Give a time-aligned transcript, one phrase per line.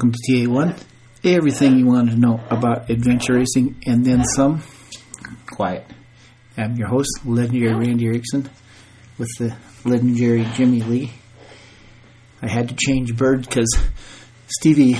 [0.00, 0.82] Welcome to TA1.
[1.24, 4.62] Everything you wanted to know about adventure racing and then some.
[5.52, 5.84] Quiet.
[6.56, 8.48] I'm your host, legendary Randy Erickson,
[9.18, 9.54] with the
[9.84, 11.12] legendary Jimmy Lee.
[12.40, 13.68] I had to change bird because
[14.46, 14.96] Stevie,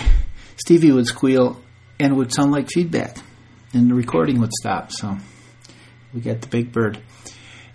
[0.59, 1.59] Stevie would squeal
[1.99, 3.17] and it would sound like feedback,
[3.73, 4.93] and the recording would stop.
[4.93, 5.17] So
[6.13, 7.01] we got the big bird.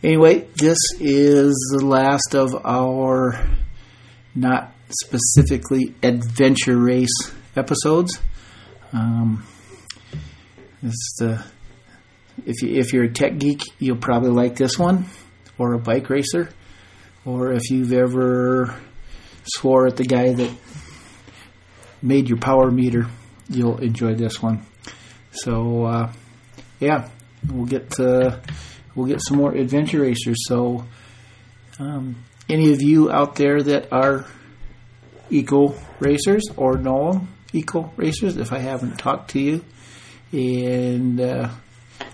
[0.03, 3.49] Anyway, this is the last of our
[4.35, 8.19] not specifically adventure race episodes.
[8.93, 9.45] Um,
[10.81, 11.43] it's the
[12.45, 15.05] if you if you're a tech geek, you'll probably like this one,
[15.57, 16.49] or a bike racer,
[17.25, 18.75] or if you've ever
[19.45, 20.51] swore at the guy that
[22.01, 23.07] made your power meter,
[23.49, 24.65] you'll enjoy this one.
[25.31, 26.11] So uh,
[26.79, 27.09] yeah,
[27.49, 28.41] we'll get to,
[28.93, 30.37] we'll get some more adventure racers.
[30.47, 30.85] So
[31.79, 32.15] um,
[32.49, 34.25] any of you out there that are
[35.29, 39.65] eco racers or know eco racers, if I haven't talked to you,
[40.31, 41.49] and uh,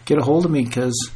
[0.05, 1.11] get a hold of me because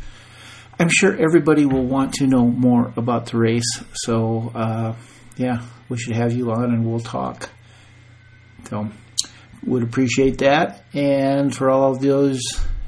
[0.79, 3.83] I'm sure everybody will want to know more about the race.
[3.93, 4.95] So uh,
[5.38, 7.49] yeah, we should have you on and we'll talk.
[8.69, 8.89] So
[9.63, 10.83] would appreciate that.
[10.93, 12.41] And for all of those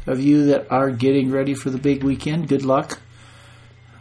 [0.05, 2.99] of you that are getting ready for the big weekend, good luck.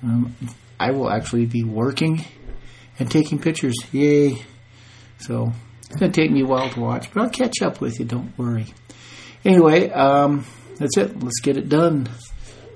[0.03, 0.35] Um,
[0.79, 2.25] I will actually be working
[2.99, 3.75] and taking pictures.
[3.93, 4.43] Yay!
[5.19, 5.53] So
[5.87, 8.05] it's going to take me a while to watch, but I'll catch up with you.
[8.05, 8.67] Don't worry.
[9.45, 10.45] Anyway, um,
[10.79, 11.23] that's it.
[11.23, 12.09] Let's get it done,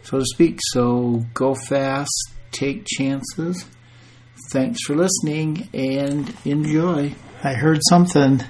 [0.02, 0.58] so to speak.
[0.72, 2.10] So go fast,
[2.52, 3.64] take chances.
[4.50, 7.14] Thanks for listening and enjoy.
[7.42, 8.42] I heard something.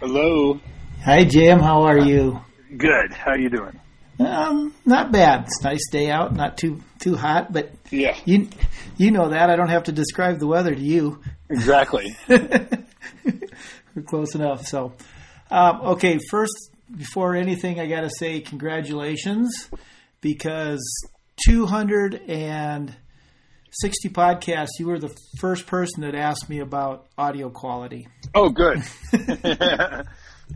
[0.00, 0.60] Hello.
[1.04, 1.60] Hi, Jim.
[1.60, 2.40] How are you?
[2.76, 3.12] Good.
[3.12, 3.80] How are you doing?
[4.20, 5.44] Um, not bad.
[5.46, 6.34] It's a nice day out.
[6.34, 8.16] Not too too hot, but Yeah.
[8.26, 8.48] you
[8.98, 9.48] you know that.
[9.50, 11.20] I don't have to describe the weather to you.
[11.48, 12.14] Exactly.
[13.94, 14.66] We're close enough.
[14.66, 14.92] So,
[15.50, 16.18] um, okay.
[16.30, 19.70] First, before anything, I got to say congratulations
[20.20, 20.80] because
[21.46, 24.68] 260 podcasts.
[24.78, 28.08] You were the first person that asked me about audio quality.
[28.34, 28.82] oh, good.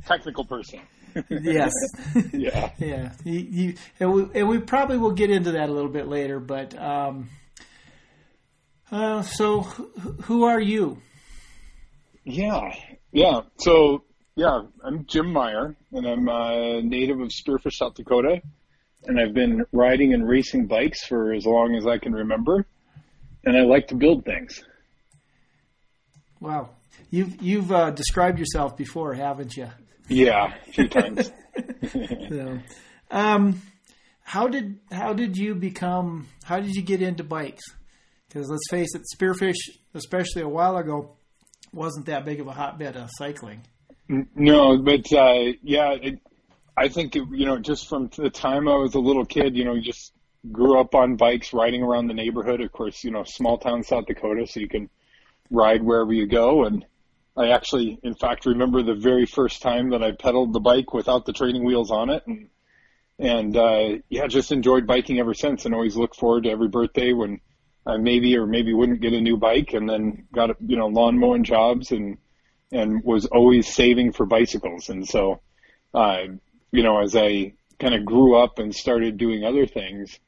[0.06, 0.80] Technical person.
[1.28, 1.72] Yes.
[2.32, 2.70] Yeah.
[2.78, 3.12] yeah.
[3.24, 6.40] You, you, and, we, and we probably will get into that a little bit later.
[6.40, 7.30] But um,
[8.90, 11.00] uh, so, who are you?
[12.24, 12.74] Yeah.
[13.14, 13.42] Yeah.
[13.58, 14.02] So,
[14.34, 18.42] yeah, I'm Jim Meyer, and I'm a native of Spearfish, South Dakota,
[19.04, 22.66] and I've been riding and racing bikes for as long as I can remember,
[23.44, 24.64] and I like to build things.
[26.40, 26.70] Wow.
[27.10, 29.68] You've you've uh, described yourself before, haven't you?
[30.08, 31.30] Yeah, a few times.
[32.30, 32.58] So,
[33.12, 33.62] um,
[34.24, 36.26] how did how did you become?
[36.42, 37.62] How did you get into bikes?
[38.26, 39.54] Because let's face it, Spearfish,
[39.94, 41.16] especially a while ago,
[41.74, 43.62] wasn't that big of a hotbed of cycling.
[44.08, 46.20] No, but uh, yeah, it,
[46.76, 49.64] I think it, you know just from the time I was a little kid, you
[49.64, 50.12] know, just
[50.52, 52.60] grew up on bikes, riding around the neighborhood.
[52.60, 54.90] Of course, you know, small town South Dakota, so you can
[55.50, 56.64] ride wherever you go.
[56.64, 56.84] And
[57.36, 61.24] I actually, in fact, remember the very first time that I pedaled the bike without
[61.24, 62.48] the training wheels on it, and
[63.18, 67.12] and uh, yeah, just enjoyed biking ever since, and always look forward to every birthday
[67.12, 67.40] when
[67.86, 71.18] I maybe or maybe wouldn't get a new bike, and then got you know lawn
[71.18, 72.18] mowing jobs and
[72.72, 74.88] and was always saving for bicycles.
[74.88, 75.40] And so,
[75.94, 76.24] uh,
[76.72, 80.18] you know, as I kind of grew up and started doing other things,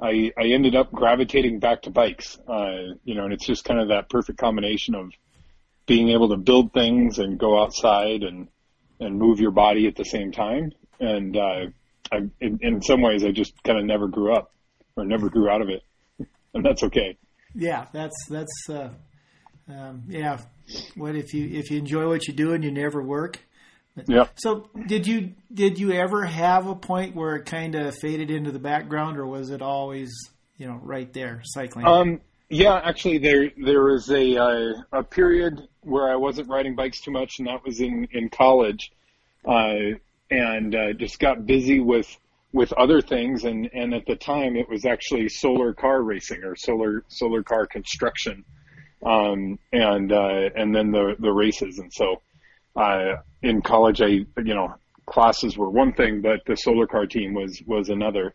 [0.00, 2.36] I, I ended up gravitating back to bikes.
[2.48, 5.12] Uh, you know, and it's just kind of that perfect combination of
[5.86, 8.48] being able to build things and go outside and,
[8.98, 10.72] and move your body at the same time.
[10.98, 11.66] And, uh,
[12.10, 14.52] I, in, in some ways, I just kind of never grew up
[14.96, 15.82] or never grew out of it.
[16.54, 17.16] And that's okay.
[17.54, 18.90] Yeah, that's that's uh,
[19.68, 20.38] um, yeah.
[20.96, 23.38] What if you if you enjoy what you do and you never work?
[24.06, 24.26] Yeah.
[24.34, 28.50] So did you did you ever have a point where it kind of faded into
[28.50, 30.12] the background, or was it always
[30.56, 31.86] you know right there cycling?
[31.86, 37.00] Um, yeah, actually, there there was a uh, a period where I wasn't riding bikes
[37.00, 38.90] too much, and that was in in college,
[39.46, 39.96] uh,
[40.30, 42.08] and uh, just got busy with
[42.54, 46.54] with other things, and and at the time it was actually solar car racing or
[46.54, 48.44] solar solar car construction,
[49.04, 52.22] um, and uh, and then the the races, and so
[52.76, 54.74] uh, in college, I you know
[55.04, 58.34] classes were one thing, but the solar car team was was another.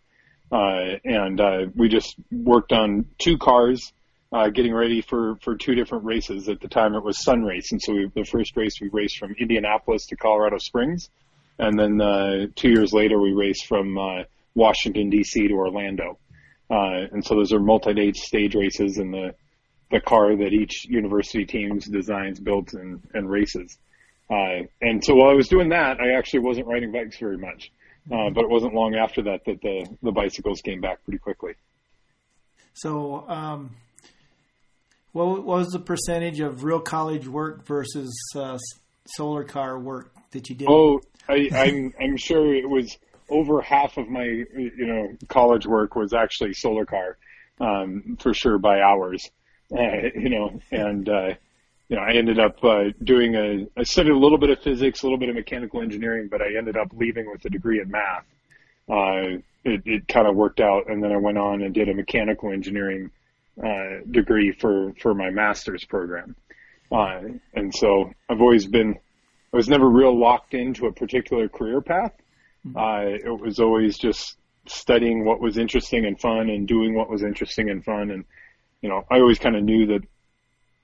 [0.52, 3.94] Uh, and uh, we just worked on two cars,
[4.34, 6.50] uh, getting ready for for two different races.
[6.50, 9.34] At the time, it was Sunrayce, and so we, the first race we raced from
[9.40, 11.10] Indianapolis to Colorado Springs,
[11.60, 14.24] and then uh, two years later we raced from uh,
[14.56, 15.48] Washington D.C.
[15.48, 16.18] to Orlando.
[16.72, 19.34] Uh, and so those are multi-day stage races, in the
[19.92, 23.78] the car that each university teams designs, builds, and and races.
[24.30, 27.72] Uh, and so while I was doing that, I actually wasn't riding bikes very much.
[28.12, 31.54] Uh, but it wasn't long after that that the, the bicycles came back pretty quickly.
[32.74, 33.76] So, um,
[35.12, 38.58] what, was the percentage of real college work versus uh,
[39.06, 40.68] solar car work that you did?
[40.70, 42.98] Oh, I, I'm I'm sure it was
[43.30, 47.18] over half of my you know college work was actually solar car,
[47.62, 49.30] um, for sure by hours,
[49.72, 49.82] uh,
[50.16, 51.34] you know, and uh,
[51.88, 55.02] you know I ended up uh, doing a I studied a little bit of physics,
[55.02, 57.90] a little bit of mechanical engineering, but I ended up leaving with a degree in
[57.90, 58.26] math.
[58.90, 61.94] Uh, it, it kind of worked out, and then I went on and did a
[61.94, 63.12] mechanical engineering
[63.64, 66.36] uh, degree for for my master's program.
[66.92, 67.22] Uh,
[67.54, 68.98] and so I've always been,
[69.54, 72.14] I was never real locked into a particular career path.
[72.76, 74.38] Uh, it was always just
[74.68, 78.12] studying what was interesting and fun and doing what was interesting and fun.
[78.12, 78.26] And,
[78.82, 80.02] you know, I always kind of knew that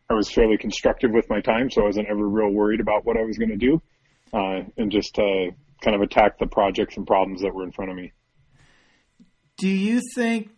[0.10, 3.18] I was fairly constructive with my time, so I wasn't ever real worried about what
[3.18, 3.82] I was going to do,
[4.34, 5.52] uh, and just, uh,
[5.82, 8.12] kind of attack the projects and problems that were in front of me.
[9.58, 10.50] Do you think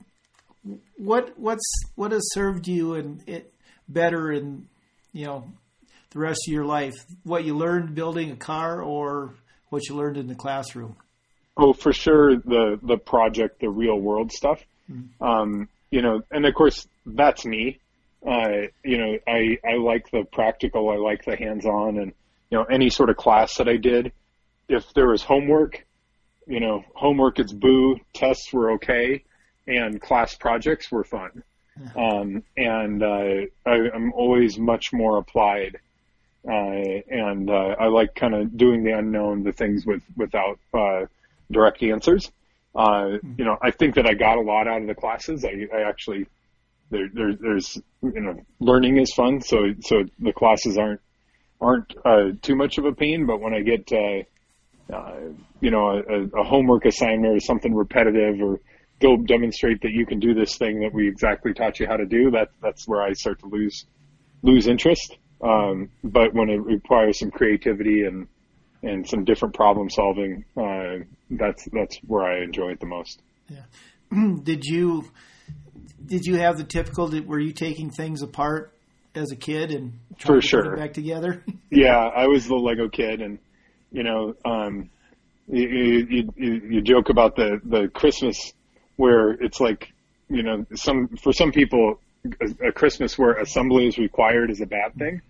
[0.97, 1.65] what what's
[1.95, 3.53] what has served you and it
[3.87, 4.67] better in
[5.13, 5.51] you know
[6.17, 6.95] the rest of your life?
[7.23, 9.35] What you learned building a car, or
[9.69, 10.95] what you learned in the classroom?
[11.55, 14.61] Oh, for sure, the the project, the real world stuff.
[14.91, 15.23] Mm-hmm.
[15.23, 17.79] Um, you know, and of course that's me.
[18.25, 22.13] Uh, you know, I I like the practical, I like the hands on, and
[22.49, 24.11] you know, any sort of class that I did,
[24.67, 25.85] if there was homework,
[26.47, 29.23] you know, homework it's boo, tests were okay,
[29.67, 31.43] and class projects were fun.
[31.95, 35.77] Um, and uh, I, am always much more applied,
[36.47, 41.05] and uh, I like kind of doing the unknown, the things with without uh,
[41.51, 42.31] direct answers.
[42.75, 45.43] Uh, you know, I think that I got a lot out of the classes.
[45.43, 46.27] I, I actually
[46.89, 51.01] there, there, there's you know learning is fun, so so the classes aren't
[51.59, 53.25] aren't uh, too much of a pain.
[53.25, 58.59] But when I get you know a, a homework assignment or something repetitive or
[58.99, 62.05] go demonstrate that you can do this thing that we exactly taught you how to
[62.05, 63.85] do, that that's where I start to lose
[64.43, 65.17] lose interest.
[65.41, 68.27] Um, but when it requires some creativity and
[68.83, 73.21] and some different problem solving, uh, that's that's where I enjoy it the most.
[73.49, 73.63] Yeah.
[74.43, 75.11] did you
[76.05, 77.09] did you have the typical?
[77.25, 78.73] Were you taking things apart
[79.15, 80.63] as a kid and trying For to sure.
[80.63, 81.43] put it back together?
[81.71, 83.39] yeah, I was the Lego kid, and
[83.91, 84.89] you know, um,
[85.47, 88.53] you, you, you, you joke about the the Christmas
[88.95, 89.87] where it's like,
[90.29, 91.99] you know, some for some people,
[92.41, 95.21] a, a Christmas where assembly is required is a bad thing,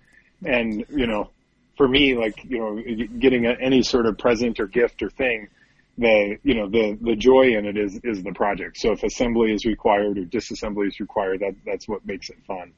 [0.46, 1.30] and you know,
[1.78, 5.48] for me, like you know, getting a, any sort of present or gift or thing,
[5.98, 8.78] the you know the the joy in it is is the project.
[8.78, 12.74] So if assembly is required or disassembly is required, that that's what makes it fun.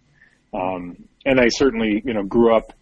[0.53, 2.73] Um, and I certainly you know grew up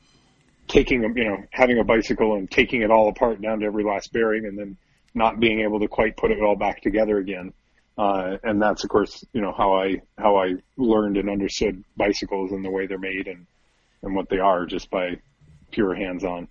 [0.67, 4.13] taking you know having a bicycle and taking it all apart down to every last
[4.13, 4.77] bearing, and then
[5.13, 7.53] not being able to quite put it all back together again.
[7.97, 12.51] Uh, and that's of course, you know, how I, how I learned and understood bicycles
[12.51, 13.45] and the way they're made and,
[14.03, 15.17] and what they are just by
[15.71, 16.47] pure hands on.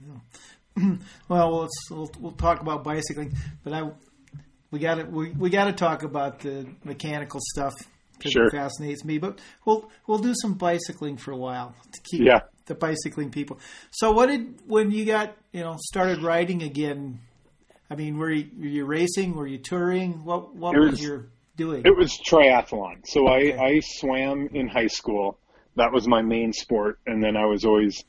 [0.00, 0.92] Yeah.
[1.28, 3.90] well, let's, we'll, we'll talk about bicycling, but I,
[4.70, 7.74] we got to, we, we got to talk about the mechanical stuff
[8.16, 8.46] because sure.
[8.46, 12.40] it fascinates me, but we'll, we'll do some bicycling for a while to keep yeah.
[12.66, 13.58] the bicycling people.
[13.90, 17.20] So what did, when you got, you know, started riding again,
[17.90, 19.34] I mean, were you, were you racing?
[19.34, 20.24] Were you touring?
[20.24, 21.82] What what was, was, your doing?
[21.84, 23.04] It was triathlon.
[23.04, 23.56] So okay.
[23.56, 25.38] I, I swam in high school.
[25.74, 28.04] That was my main sport, and then I was always,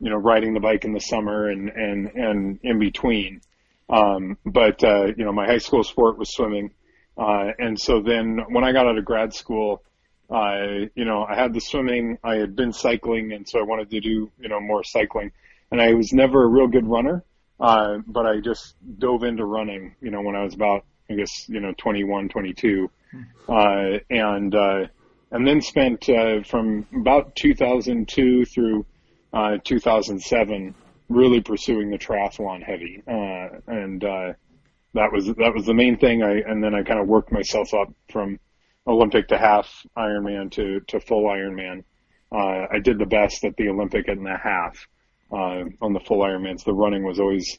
[0.00, 3.40] you know, riding the bike in the summer and and and in between.
[3.88, 6.70] Um, but uh, you know, my high school sport was swimming,
[7.16, 9.82] uh, and so then when I got out of grad school,
[10.30, 12.18] I you know I had the swimming.
[12.22, 15.32] I had been cycling, and so I wanted to do you know more cycling.
[15.70, 17.24] And I was never a real good runner.
[17.60, 21.48] Uh, but I just dove into running, you know, when I was about, I guess,
[21.48, 22.90] you know, 21, 22.
[23.48, 24.86] Uh, and, uh,
[25.30, 28.86] and then spent, uh, from about 2002 through,
[29.32, 30.74] uh, 2007
[31.08, 33.02] really pursuing the triathlon heavy.
[33.06, 34.32] Uh, and, uh,
[34.94, 36.22] that was, that was the main thing.
[36.22, 38.38] I, and then I kind of worked myself up from
[38.86, 41.84] Olympic to half Ironman to, to full Ironman.
[42.30, 44.86] Uh, I did the best at the Olympic and the half
[45.32, 46.64] uh, on the full Ironmans.
[46.64, 47.58] The running was always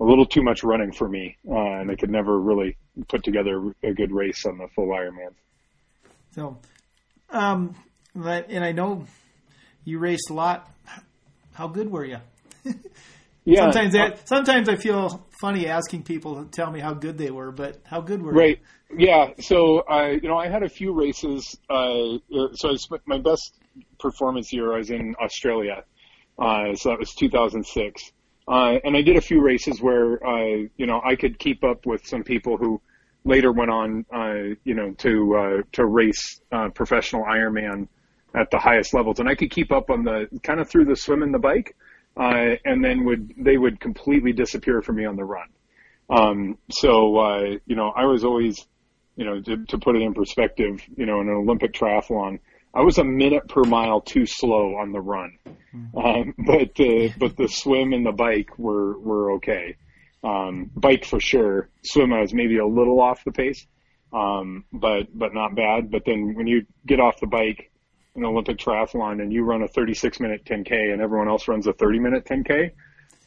[0.00, 2.76] a little too much running for me, uh, and I could never really
[3.08, 5.34] put together a good race on the full Ironman.
[6.34, 6.58] So,
[7.30, 7.76] um,
[8.14, 9.06] and I know
[9.84, 10.68] you raced a lot.
[11.54, 12.18] How good were you?
[13.44, 13.60] yeah.
[13.60, 17.52] Sometimes, that, sometimes I feel funny asking people to tell me how good they were,
[17.52, 18.58] but how good were right.
[18.90, 18.96] you?
[18.96, 18.98] Right.
[18.98, 19.26] Yeah.
[19.40, 21.58] So I, you know, I had a few races.
[21.68, 22.18] Uh,
[22.54, 23.54] so I spent my best
[23.98, 24.72] performance year.
[24.74, 25.84] I was in Australia,
[26.38, 28.12] Uh, so that was 2006.
[28.48, 31.86] Uh, and I did a few races where, uh, you know, I could keep up
[31.86, 32.80] with some people who
[33.24, 37.86] later went on, uh, you know, to, uh, to race, uh, professional Ironman
[38.34, 39.20] at the highest levels.
[39.20, 41.76] And I could keep up on the, kind of through the swim and the bike,
[42.16, 45.48] uh, and then would, they would completely disappear from me on the run.
[46.10, 48.66] Um, so, uh, you know, I was always,
[49.16, 52.40] you know, to, to put it in perspective, you know, in an Olympic triathlon,
[52.74, 55.38] I was a minute per mile too slow on the run.
[55.74, 59.76] Um, but the, but the swim and the bike were, were okay.
[60.24, 61.68] Um, bike for sure.
[61.82, 63.66] Swim, I was maybe a little off the pace.
[64.12, 65.90] Um, but, but not bad.
[65.90, 67.70] But then when you get off the bike
[68.14, 71.66] in an Olympic triathlon and you run a 36 minute 10K and everyone else runs
[71.66, 72.72] a 30 minute 10K,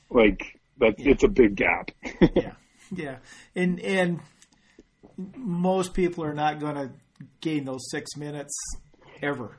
[0.09, 1.11] like that, yeah.
[1.11, 1.91] it's a big gap.
[2.35, 2.53] yeah.
[2.91, 3.17] Yeah.
[3.55, 4.19] And, and
[5.35, 6.91] most people are not going to
[7.41, 8.53] gain those six minutes
[9.21, 9.57] ever.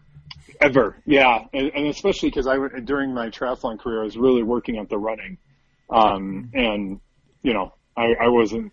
[0.61, 4.79] Ever, yeah, and, and especially because I during my triathlon career, I was really working
[4.79, 5.37] at the running,
[5.91, 7.01] um, and
[7.43, 8.73] you know, I, I wasn't,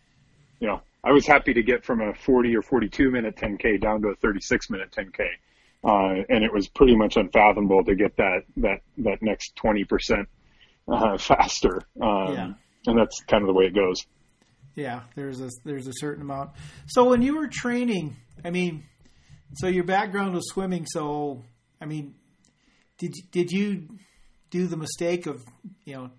[0.59, 4.01] you know, I was happy to get from a 40 or 42 minute 10k down
[4.03, 5.25] to a 36 minute 10k,
[5.83, 10.29] uh, and it was pretty much unfathomable to get that that that next 20 percent
[10.87, 11.81] uh, faster.
[12.01, 12.53] Um, yeah.
[12.87, 14.05] and that's kind of the way it goes.
[14.75, 16.51] Yeah, there's a there's a certain amount.
[16.87, 18.85] So when you were training, I mean,
[19.55, 20.85] so your background was swimming.
[20.85, 21.43] So
[21.81, 22.15] I mean,
[22.97, 23.87] did did you
[24.49, 25.43] do the mistake of
[25.85, 26.11] you know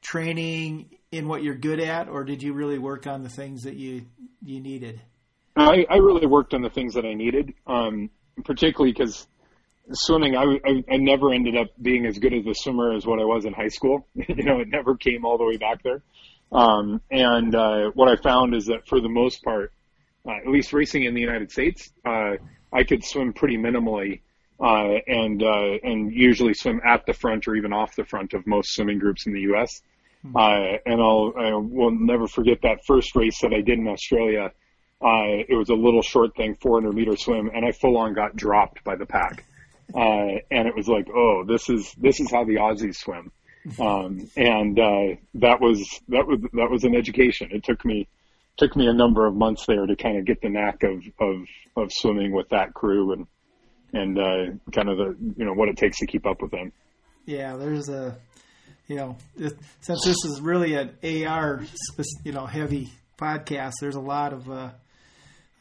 [0.00, 3.74] training in what you're good at, or did you really work on the things that
[3.74, 4.06] you
[4.42, 5.00] you needed?
[5.56, 8.10] I, I really worked on the things that I needed, um,
[8.44, 9.26] particularly because
[9.92, 13.20] swimming, I, I, I never ended up being as good as a swimmer as what
[13.20, 14.06] I was in high school.
[14.14, 16.02] you know, it never came all the way back there.
[16.50, 19.72] Um, and uh, what I found is that for the most part,
[20.26, 22.32] uh, at least racing in the United States, uh,
[22.74, 24.20] I could swim pretty minimally,
[24.60, 28.46] uh, and uh, and usually swim at the front or even off the front of
[28.46, 29.80] most swimming groups in the U.S.
[30.26, 30.36] Mm-hmm.
[30.36, 34.50] Uh, and I'll I will never forget that first race that I did in Australia.
[35.00, 38.36] Uh, it was a little short thing, 400 meter swim, and I full on got
[38.36, 39.44] dropped by the pack.
[39.94, 43.30] Uh, and it was like, oh, this is this is how the Aussies swim.
[43.80, 47.50] Um, and uh, that was that was that was an education.
[47.52, 48.08] It took me
[48.56, 51.46] took me a number of months there to kind of get the knack of of
[51.76, 53.26] of swimming with that crew and
[53.92, 56.72] and uh, kind of the you know what it takes to keep up with them.
[57.26, 58.16] Yeah, there's a
[58.86, 61.62] you know since this is really an AR
[62.24, 64.70] you know heavy podcast, there's a lot of uh,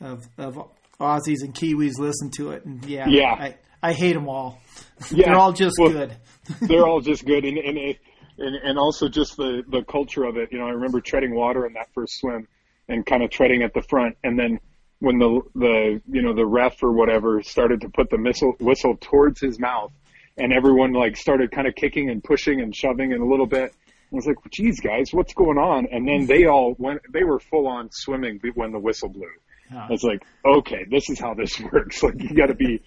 [0.02, 3.34] of of Aussies and Kiwis listen to it, and yeah, yeah.
[3.34, 4.60] I I hate them all.
[5.12, 5.26] Yeah.
[5.26, 6.16] they're all just well, good.
[6.62, 10.50] they're all just good, and and, and and also just the the culture of it.
[10.52, 12.48] You know, I remember treading water in that first swim
[12.88, 14.60] and kind of treading at the front, and then
[15.00, 18.98] when the the you know the ref or whatever started to put the missile whistle
[19.00, 19.92] towards his mouth,
[20.38, 23.74] and everyone like started kind of kicking and pushing and shoving and a little bit.
[24.12, 27.02] I was like, "Geez, guys, what's going on?" And then they all went.
[27.12, 29.30] They were full on swimming when the whistle blew.
[29.76, 32.04] I was like, "Okay, this is how this works.
[32.04, 32.82] Like, you got to be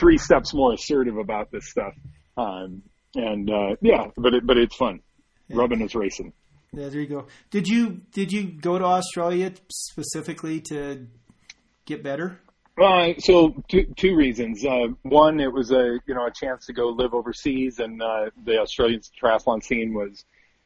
[0.00, 1.94] three steps more assertive about this stuff."
[2.36, 2.82] Um,
[3.14, 5.00] and uh, yeah, but it, but it's fun.
[5.48, 5.58] Yeah.
[5.58, 6.32] Rubbing is racing.
[6.76, 7.26] Yeah, there you go.
[7.50, 11.06] Did you did you go to Australia specifically to
[11.86, 12.40] get better?
[12.80, 14.64] Uh, so two, two reasons.
[14.64, 18.30] Uh, one, it was a you know a chance to go live overseas, and uh,
[18.44, 20.24] the Australian triathlon scene was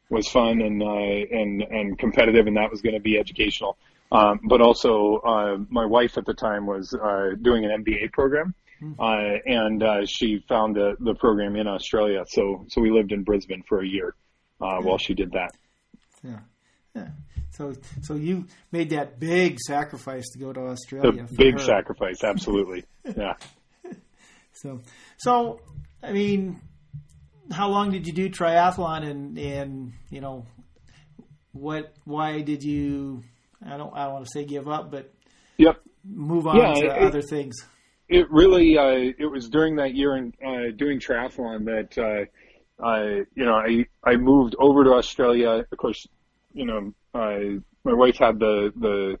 [0.09, 3.77] was fun and uh, and and competitive, and that was going to be educational.
[4.11, 8.55] Um, but also, uh, my wife at the time was uh, doing an MBA program,
[8.79, 8.93] hmm.
[8.99, 12.23] uh, and uh, she found the, the program in Australia.
[12.27, 14.15] So so we lived in Brisbane for a year
[14.59, 15.55] uh, while she did that.
[16.23, 16.39] Yeah,
[16.95, 17.07] yeah.
[17.51, 21.25] So, so you made that big sacrifice to go to Australia.
[21.29, 21.59] The big her.
[21.59, 22.85] sacrifice, absolutely.
[23.17, 23.33] yeah.
[24.53, 24.81] So,
[25.17, 25.61] so
[26.03, 26.59] I mean,
[27.51, 30.45] how long did you do triathlon, and and you know,
[31.53, 31.93] what?
[32.05, 33.23] Why did you?
[33.65, 33.93] I don't.
[33.95, 35.13] I don't want to say give up, but
[35.57, 37.55] yep, move on yeah, to it, other things.
[38.07, 38.77] It really.
[38.77, 41.97] Uh, it was during that year in uh, doing triathlon that.
[41.97, 42.25] Uh,
[42.81, 45.65] I, you know, I I moved over to Australia.
[45.71, 46.07] Of course,
[46.53, 49.19] you know, I, my wife had the, the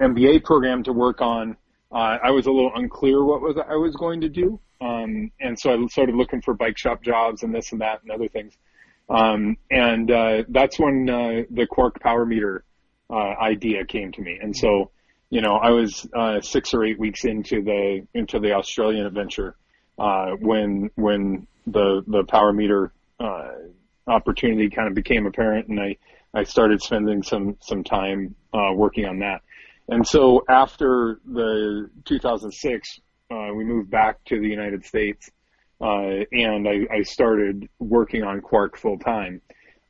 [0.00, 1.56] MBA program to work on.
[1.92, 4.58] Uh, I was a little unclear what was I was going to do.
[4.80, 8.10] Um, and so I started looking for bike shop jobs and this and that and
[8.10, 8.54] other things.
[9.08, 12.64] Um, and, uh, that's when, uh, the Quarq power meter,
[13.10, 14.38] uh, idea came to me.
[14.42, 14.90] And so,
[15.30, 19.56] you know, I was, uh, six or eight weeks into the, into the Australian adventure,
[19.98, 23.52] uh, when, when the, the power meter, uh,
[24.06, 25.96] opportunity kind of became apparent and I,
[26.34, 29.42] I started spending some some time uh, working on that.
[29.88, 35.30] And so after the 2006, uh, we moved back to the United States,
[35.80, 39.40] uh, and I, I, started working on Quarq full time.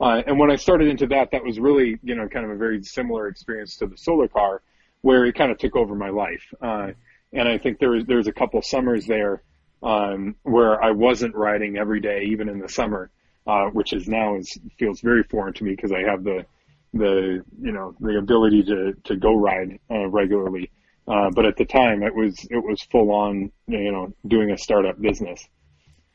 [0.01, 2.57] Uh, and when I started into that, that was really, you know, kind of a
[2.57, 4.63] very similar experience to the solar car,
[5.03, 6.43] where it kind of took over my life.
[6.61, 6.91] Uh,
[7.33, 9.43] and I think there was there was a couple summers there
[9.85, 13.11] um, where I wasn't riding every day, even in the summer,
[13.47, 16.47] uh, which is now is feels very foreign to me because I have the
[16.95, 20.71] the you know the ability to to go ride uh, regularly.
[21.07, 24.59] Uh, but at the time, it was it was full on you know doing a
[24.59, 25.47] startup business,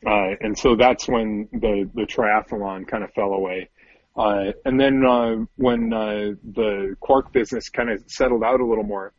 [0.05, 3.69] uh, and so that's when the the triathlon kind of fell away.
[4.15, 8.83] Uh, and then uh, when uh, the Quarq business kind of settled out a little
[8.83, 9.13] more,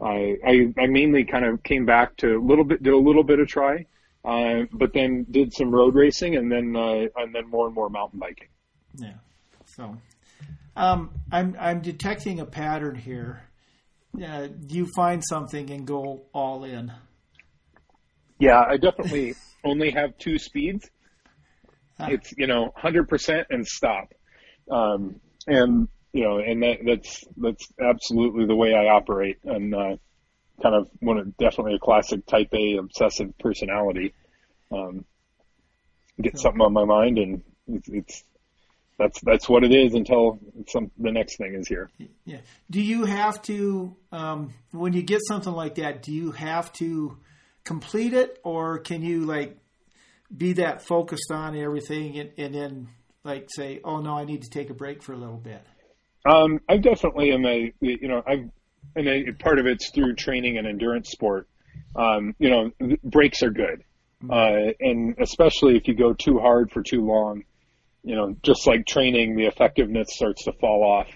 [0.00, 3.24] I, I, I mainly kind of came back to a little bit did a little
[3.24, 3.86] bit of tri,
[4.24, 8.48] but then did some road racing and then and then more and more mountain biking.
[8.96, 9.14] Yeah.
[9.64, 9.96] So
[10.76, 13.42] um, I'm I'm detecting a pattern here.
[14.22, 16.92] Uh, you find something and go all in.
[18.38, 20.88] Yeah, I definitely only have two speeds.
[21.98, 24.12] It's you know 100% and stop,
[24.70, 29.96] um, and you know, and that, that's that's absolutely the way I operate, and uh,
[30.62, 34.14] kind of one of definitely a classic Type A obsessive personality.
[34.72, 35.04] Um,
[36.18, 38.24] get something on my mind, and it's, it's
[38.98, 41.90] that's that's what it is until some the next thing is here.
[42.24, 42.38] Yeah.
[42.70, 46.02] Do you have to um, when you get something like that?
[46.02, 47.18] Do you have to
[47.62, 49.58] complete it, or can you like
[50.34, 52.88] be that focused on everything and, and then
[53.22, 55.60] like say, oh no, I need to take a break for a little bit?
[56.28, 58.50] Um, I definitely am a you know I've
[58.94, 61.48] and a, part of it's through training and endurance sport.
[61.94, 62.70] Um, you know,
[63.04, 63.84] breaks are good,
[64.22, 64.30] mm-hmm.
[64.30, 67.44] uh, and especially if you go too hard for too long
[68.06, 71.08] you know, just like training, the effectiveness starts to fall off.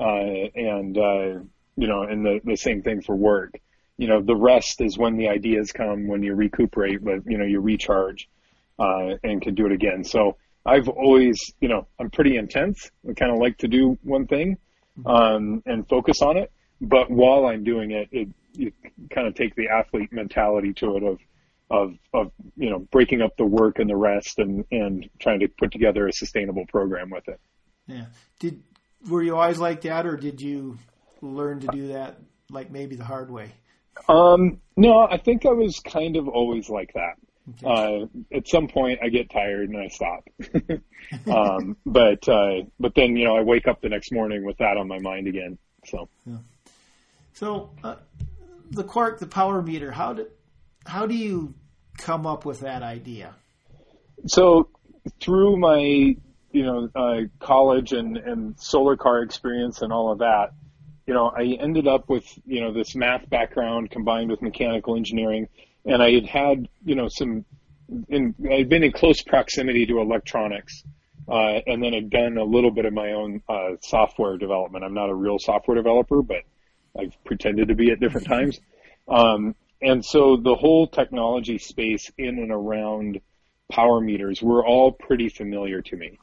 [0.00, 1.44] Uh, and, uh,
[1.76, 3.60] you know, and the, the same thing for work.
[3.98, 7.44] You know, the rest is when the ideas come, when you recuperate, but, you know,
[7.44, 8.30] you recharge,
[8.78, 10.04] uh, and can do it again.
[10.04, 12.90] So I've always, you know, I'm pretty intense.
[13.08, 14.58] I kind of like to do one thing,
[15.06, 16.52] um, and focus on it.
[16.80, 18.72] But while I'm doing it, it, you
[19.10, 21.18] kind of take the athlete mentality to it of,
[21.70, 25.48] of of you know breaking up the work and the rest and and trying to
[25.48, 27.40] put together a sustainable program with it.
[27.86, 28.06] Yeah.
[28.38, 28.62] Did
[29.08, 30.78] were you always like that, or did you
[31.20, 32.18] learn to do that
[32.50, 33.50] like maybe the hard way?
[34.08, 37.14] Um, no, I think I was kind of always like that.
[37.64, 40.28] Uh, at some point, I get tired and I stop.
[41.26, 44.76] um, but uh, but then you know I wake up the next morning with that
[44.76, 45.58] on my mind again.
[45.86, 46.08] So.
[46.24, 46.36] Yeah.
[47.34, 47.96] So uh,
[48.70, 49.90] the Quarq, the power meter.
[49.90, 50.26] How did
[50.86, 51.54] how do you
[51.98, 53.34] come up with that idea?
[54.26, 54.68] So
[55.20, 60.52] through my you know uh, college and and solar car experience and all of that,
[61.06, 65.48] you know, I ended up with you know this math background combined with mechanical engineering,
[65.84, 67.44] and I had had you know some.
[68.08, 70.82] In, I'd been in close proximity to electronics,
[71.28, 74.84] uh, and then I'd done a little bit of my own uh, software development.
[74.84, 76.42] I'm not a real software developer, but
[76.98, 78.60] I've pretended to be at different times.
[79.08, 83.20] Um, and so the whole technology space in and around
[83.70, 86.18] power meters were all pretty familiar to me.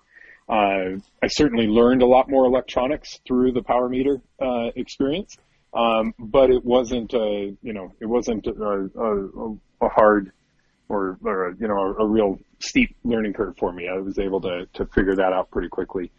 [0.48, 5.38] Uh, I certainly learned a lot more electronics through the power meter uh, experience,
[5.74, 10.32] um, but it wasn't a you know it wasn't a, a, a hard
[10.88, 13.88] or, or you know a, a, real steep learning curve for me.
[13.88, 16.12] I was able to to figure that out pretty quickly.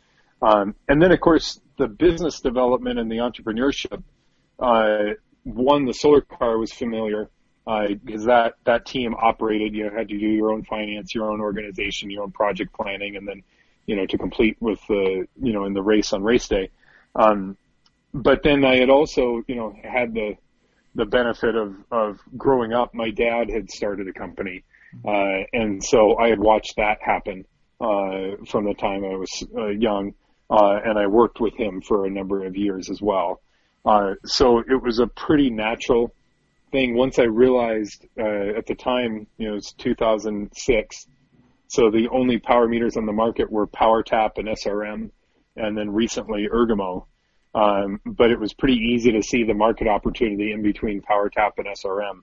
[0.42, 4.02] Um, and then of course the business development and the entrepreneurship
[4.60, 7.30] uh, one, the solar car was familiar
[7.64, 9.74] because uh, that that team operated.
[9.74, 13.16] You know, had to do your own finance, your own organization, your own project planning,
[13.16, 13.42] and then
[13.86, 16.70] you know to complete with the you know in the race on race day.
[17.14, 17.56] Um,
[18.12, 20.36] but then I had also you know had the
[20.94, 22.94] the benefit of of growing up.
[22.94, 24.64] My dad had started a company,
[25.06, 27.44] uh, and so I had watched that happen
[27.80, 30.14] uh, from the time I was uh, young,
[30.50, 33.40] uh, and I worked with him for a number of years as well.
[33.84, 36.14] Uh, so it was a pretty natural
[36.70, 36.94] thing.
[36.96, 41.06] Once I realized uh, at the time, you know, it's 2006.
[41.68, 45.10] So the only power meters on the market were PowerTap and SRM,
[45.56, 47.06] and then recently Ergomo.
[47.54, 51.66] Um, but it was pretty easy to see the market opportunity in between PowerTap and
[51.66, 52.22] SRM.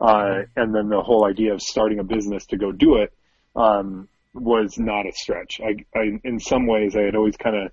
[0.00, 3.12] Uh, and then the whole idea of starting a business to go do it
[3.54, 5.60] um, was not a stretch.
[5.60, 7.72] I, I, in some ways, I had always kind of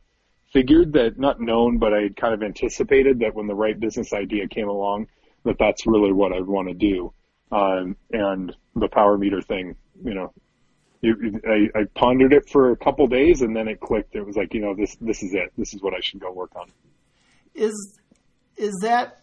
[0.51, 4.13] figured that, not known, but I had kind of anticipated that when the right business
[4.13, 5.07] idea came along,
[5.45, 7.13] that that's really what I'd want to do.
[7.51, 10.33] Um, and the power meter thing, you know,
[11.01, 14.15] you, I, I pondered it for a couple days and then it clicked.
[14.15, 15.51] It was like, you know, this, this is it.
[15.57, 16.71] This is what I should go work on.
[17.59, 17.99] Is,
[18.55, 19.21] is that,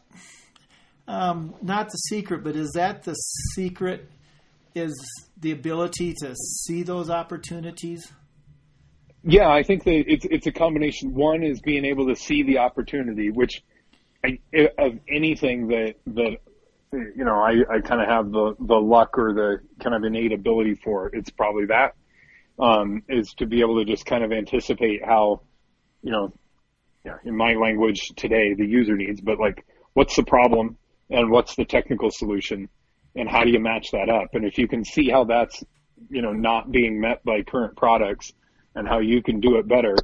[1.08, 4.10] um, not the secret, but is that the secret
[4.74, 4.94] is
[5.38, 8.12] the ability to see those opportunities.
[9.24, 11.14] Yeah, I think that it's it's a combination.
[11.14, 13.62] One is being able to see the opportunity, which
[14.24, 14.38] I,
[14.78, 16.36] of anything that that
[16.92, 20.32] you know I, I kind of have the the luck or the kind of innate
[20.32, 21.10] ability for.
[21.12, 21.94] It's probably that
[22.58, 25.40] um, is to be able to just kind of anticipate how
[26.02, 26.32] you know
[27.24, 29.64] in my language today, the user needs, but like,
[29.94, 30.76] what's the problem
[31.10, 32.68] and what's the technical solution
[33.14, 34.34] and how do you match that up?
[34.34, 35.62] And if you can see how that's,
[36.10, 38.32] you know, not being met by current products
[38.74, 39.96] and how you can do it better,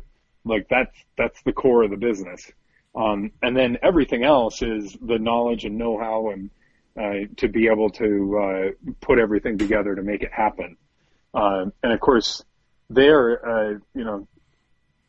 [0.44, 2.50] like that's, that's the core of the business.
[2.94, 6.50] Um, and then everything else is the knowledge and know-how and,
[6.98, 10.76] uh, to be able to, uh, put everything together to make it happen.
[11.34, 12.42] Uh, and of course,
[12.90, 14.28] there, uh, you know,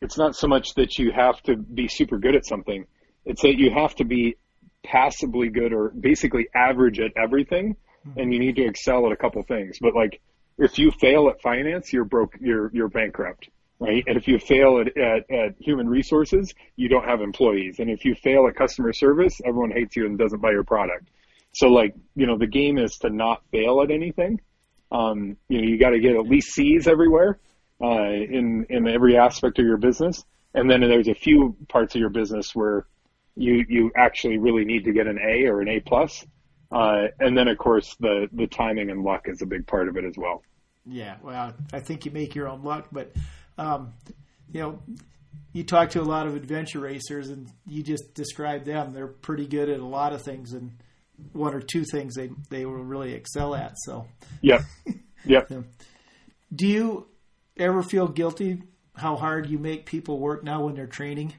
[0.04, 2.86] it's not so much that you have to be super good at something.
[3.24, 4.36] It's that you have to be
[4.84, 7.76] passably good or basically average at everything
[8.16, 9.78] and you need to excel at a couple things.
[9.80, 10.20] But like
[10.58, 14.04] if you fail at finance, you're broke, you're, you're bankrupt, right?
[14.06, 17.78] And if you fail at, at, at human resources, you don't have employees.
[17.78, 21.08] And if you fail at customer service, everyone hates you and doesn't buy your product.
[21.54, 24.40] So like, you know, the game is to not fail at anything.
[24.92, 27.38] Um, you know, you got to get at least C's everywhere
[27.82, 32.00] uh, in in every aspect of your business, and then there's a few parts of
[32.00, 32.86] your business where
[33.36, 36.24] you you actually really need to get an A or an A plus,
[36.70, 39.96] uh, and then of course the the timing and luck is a big part of
[39.96, 40.42] it as well.
[40.86, 43.12] Yeah, well, I think you make your own luck, but
[43.56, 43.94] um,
[44.52, 44.78] you know,
[45.52, 48.92] you talk to a lot of adventure racers, and you just describe them.
[48.92, 50.72] They're pretty good at a lot of things, and
[51.32, 53.74] one or two things they they will really excel at.
[53.78, 54.06] So,
[54.42, 54.62] yeah,
[55.24, 55.42] yeah.
[56.54, 57.06] Do you
[57.56, 58.62] ever feel guilty
[58.94, 61.34] how hard you make people work now when they're training?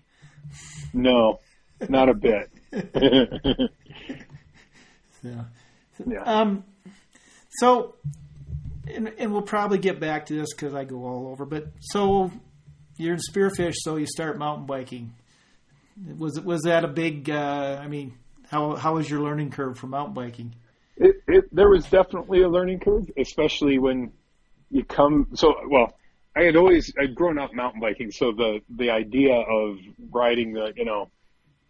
[0.93, 1.39] No,
[1.87, 2.51] not a bit.
[5.23, 5.43] yeah.
[6.05, 6.23] yeah.
[6.23, 6.63] Um,
[7.49, 7.95] so,
[8.87, 11.45] and, and we'll probably get back to this because I go all over.
[11.45, 12.31] But so
[12.97, 15.13] you're in Spearfish, so you start mountain biking.
[16.17, 17.29] Was was that a big?
[17.29, 18.13] Uh, I mean,
[18.49, 20.55] how how was your learning curve for mountain biking?
[20.97, 24.11] It, it there was definitely a learning curve, especially when
[24.69, 25.27] you come.
[25.35, 25.93] So well,
[26.35, 29.77] I had always I'd grown up mountain biking, so the the idea of
[30.11, 31.09] riding the you know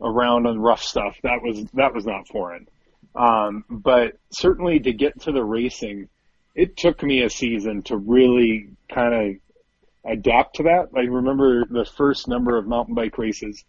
[0.02, 2.68] around on rough stuff that was that was not foreign.
[3.16, 6.10] Um, but certainly to get to the racing,
[6.56, 10.88] it took me a season to really kind of adapt to that.
[10.96, 13.64] I remember the first number of mountain bike races,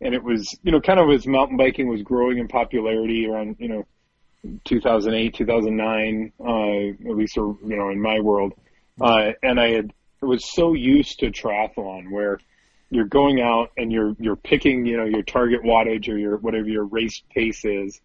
[0.00, 3.56] and it was you know kind of as mountain biking was growing in popularity around
[3.60, 3.86] you know
[4.64, 8.52] 2008 2009 uh, at least you know in my world.
[9.00, 12.38] Uh, and I had was so used to triathlon where
[12.90, 16.68] you're going out and you're you're picking you know your target wattage or your whatever
[16.68, 18.00] your race pace is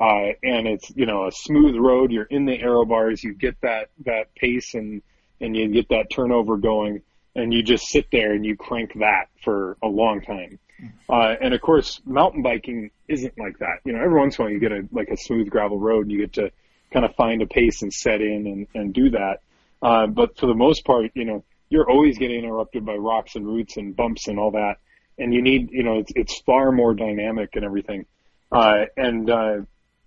[0.00, 2.10] uh, and it's you know a smooth road.
[2.10, 3.22] You're in the aero bars.
[3.22, 5.02] You get that that pace and
[5.40, 7.02] and you get that turnover going
[7.34, 10.58] and you just sit there and you crank that for a long time.
[11.08, 13.80] Uh, and of course mountain biking isn't like that.
[13.84, 16.02] You know every once in a while you get a like a smooth gravel road
[16.06, 16.50] and you get to
[16.92, 19.40] kind of find a pace and set in and, and do that.
[19.82, 23.46] Uh, but for the most part, you know, you're always getting interrupted by rocks and
[23.46, 24.74] roots and bumps and all that.
[25.18, 28.06] And you need, you know, it's, it's far more dynamic and everything.
[28.50, 29.56] Uh, and, uh,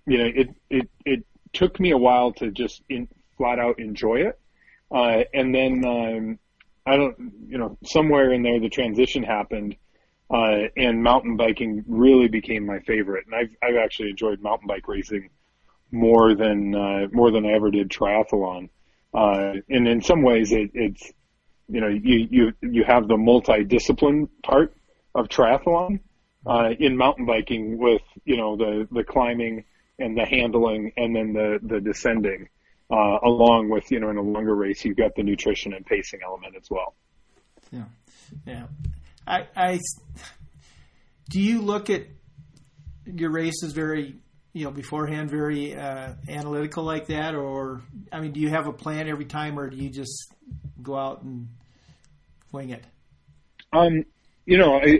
[0.05, 4.27] you know, it, it, it took me a while to just in, flat out enjoy
[4.27, 4.39] it.
[4.91, 6.39] Uh, and then, um,
[6.85, 7.15] I don't,
[7.47, 9.77] you know, somewhere in there the transition happened,
[10.29, 13.25] uh, and mountain biking really became my favorite.
[13.25, 15.29] And I've, I've actually enjoyed mountain bike racing
[15.91, 18.69] more than, uh, more than I ever did triathlon.
[19.13, 21.09] Uh, and in some ways it, it's,
[21.69, 24.75] you know, you, you, you have the multi-discipline part
[25.15, 25.99] of triathlon,
[26.45, 29.63] uh, in mountain biking with, you know, the, the climbing
[29.99, 32.49] and the handling and then the, the descending,
[32.91, 36.19] uh, along with, you know, in a longer race, you've got the nutrition and pacing
[36.25, 36.95] element as well.
[37.71, 37.85] Yeah.
[38.45, 38.65] Yeah.
[39.25, 39.79] I, I,
[41.29, 42.03] do you look at
[43.05, 44.17] your races very,
[44.53, 48.73] you know, beforehand, very uh, analytical like that, or I mean, do you have a
[48.73, 50.31] plan every time, or do you just
[50.81, 51.49] go out and
[52.51, 52.83] wing it?
[53.73, 54.05] Um,
[54.45, 54.99] you know, I,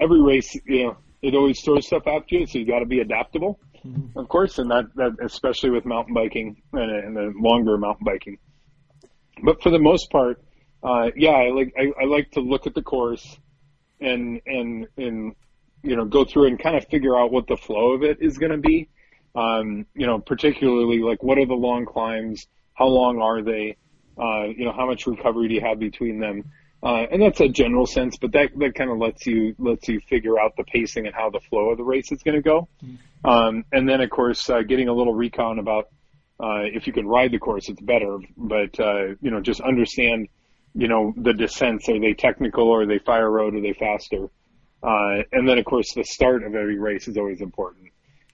[0.00, 3.00] every race, you know, it always throws stuff at you, so you got to be
[3.00, 4.18] adaptable, mm-hmm.
[4.18, 8.38] of course, and that, that especially with mountain biking and, and the longer mountain biking.
[9.42, 10.42] But for the most part,
[10.82, 13.38] uh, yeah, I like I, I like to look at the course
[14.00, 15.34] and and and
[15.84, 18.38] you know go through and kind of figure out what the flow of it is
[18.38, 18.88] going to be.
[19.36, 22.46] Um, you know, particularly like what are the long climbs?
[22.74, 23.76] How long are they?
[24.16, 26.36] Uh, you know, how much recovery do you have between them?
[26.82, 30.00] Uh, and that's a general sense, but that, that kind of lets you, lets you
[30.00, 32.68] figure out the pacing and how the flow of the race is going to go.
[32.84, 33.30] Mm-hmm.
[33.30, 35.88] Um, and then of course, uh, getting a little recon about,
[36.38, 38.18] Uh, if you can ride the course, it's better.
[38.36, 40.28] But uh, you know, just understand,
[40.74, 41.88] you know, the descents.
[41.88, 42.66] Are they technical?
[42.68, 43.54] Or are they fire road?
[43.54, 44.28] Are they faster?
[44.84, 47.86] Uh, and then, of course, the start of every race is always important.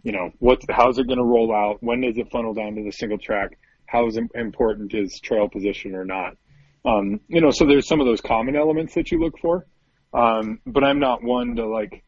[0.03, 1.79] You know, what's how's it going to roll out?
[1.81, 3.59] When does it funnel down to the single track?
[3.87, 6.37] How important is trail position or not?
[6.85, 9.67] Um, you know, so there's some of those common elements that you look for.
[10.13, 12.03] Um, but I'm not one to like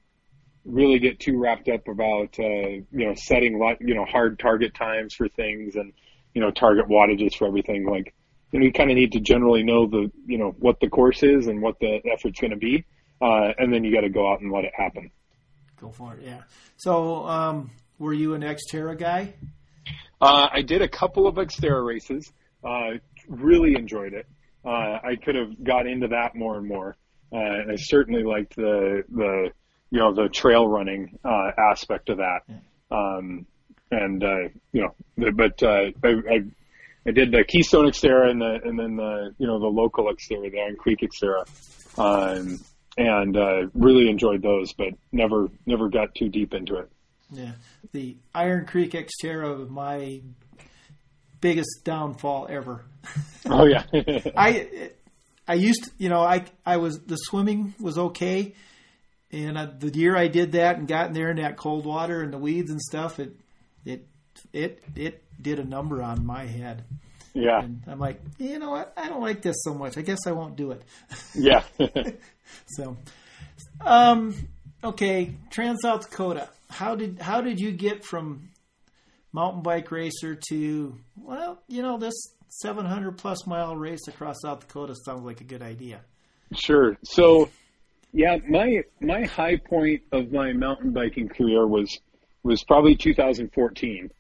[0.65, 4.75] really get too wrapped up about uh, you know setting like, you know hard target
[4.75, 5.93] times for things and
[6.35, 7.87] you know target wattages for everything.
[7.87, 8.15] Like
[8.51, 11.23] you know you kind of need to generally know the you know what the course
[11.23, 12.85] is and what the effort's going to be,
[13.23, 15.11] uh, and then you got to go out and let it happen.
[15.81, 16.43] Go for it, yeah.
[16.77, 19.35] So, um, were you an Xterra guy?
[20.21, 22.33] Uh, I did a couple of Xterra races.
[22.65, 24.27] Uh, really enjoyed it.
[24.65, 26.97] Uh, I could have got into that more and more.
[27.33, 29.51] Uh, and I certainly liked the the
[29.91, 32.41] you know the trail running uh, aspect of that.
[32.91, 33.47] Um,
[33.91, 36.45] and uh, you know, but uh, I, I
[37.07, 40.51] I did the Keystone Xterra and the and then the you know the local Xterra,
[40.51, 41.45] the Iron Creek Xterra,
[41.99, 42.61] um,
[42.97, 46.91] and uh, really enjoyed those, but never never got too deep into it.
[47.31, 47.53] Yeah,
[47.93, 50.21] the Iron Creek Xterra, my
[51.41, 52.85] biggest downfall ever.
[53.45, 53.83] Oh yeah,
[54.37, 54.91] I
[55.49, 58.55] I used to, you know I I was the swimming was okay
[59.33, 62.23] and I, the year I did that and got in there in that cold water
[62.23, 63.35] and the weeds and stuff, it
[63.85, 64.07] it
[64.53, 66.85] it it did a number on my head.
[67.35, 67.63] Yeah.
[67.63, 68.93] And I'm like, you know what?
[68.97, 69.97] I don't like this so much.
[69.97, 70.83] I guess I won't do it.
[71.35, 71.63] Yeah.
[72.67, 72.97] so,
[73.81, 74.35] um,
[74.85, 76.49] okay, Trans South Dakota.
[76.69, 78.49] How did how did you get from
[79.33, 82.15] mountain bike racer to well, you know, this
[82.61, 86.01] 700 plus mile race across South Dakota sounds like a good idea.
[86.55, 86.99] Sure.
[87.03, 87.49] So
[88.13, 91.99] yeah, my my high point of my mountain biking career was
[92.43, 94.11] was probably 2014.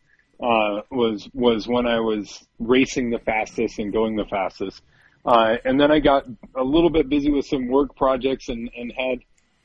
[0.43, 4.83] Uh, was was when I was racing the fastest and going the fastest,
[5.25, 6.25] uh, and then I got
[6.57, 9.21] a little bit busy with some work projects and and had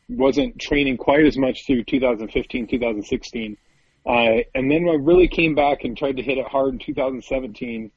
[0.08, 3.58] wasn't training quite as much through 2015 2016,
[4.06, 4.10] uh,
[4.54, 7.92] and then I really came back and tried to hit it hard in 2017,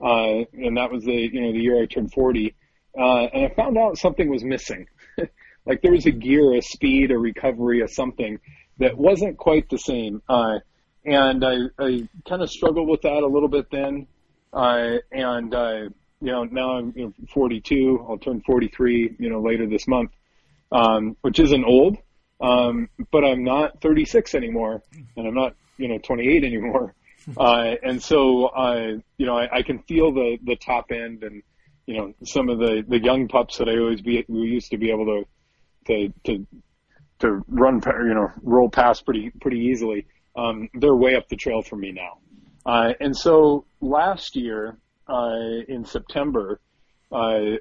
[0.00, 2.54] uh, and that was the you know the year I turned 40,
[2.98, 4.86] uh, and I found out something was missing.
[5.66, 8.38] Like there was a gear, a speed, a recovery, a something
[8.78, 10.22] that wasn't quite the same.
[10.28, 10.60] Uh,
[11.06, 14.06] and I, I kind of struggled with that a little bit then.
[14.52, 15.88] Uh, and, uh,
[16.20, 18.06] you know, now I'm you know, 42.
[18.08, 20.10] I'll turn 43, you know, later this month,
[20.72, 21.98] um, which isn't old.
[22.40, 24.82] Um, but I'm not 36 anymore
[25.16, 26.94] and I'm not, you know, 28 anymore.
[27.36, 31.42] Uh, and so, I, you know, I, I can feel the, the top end and,
[31.84, 34.78] you know, some of the, the young pups that I always be, we used to
[34.78, 35.26] be able to
[35.86, 36.46] to to
[37.20, 40.06] to run, you know, roll past pretty pretty easily.
[40.36, 42.18] Um, they're way up the trail for me now.
[42.64, 44.76] Uh, and so last year
[45.08, 46.60] uh, in September,
[47.10, 47.56] uh,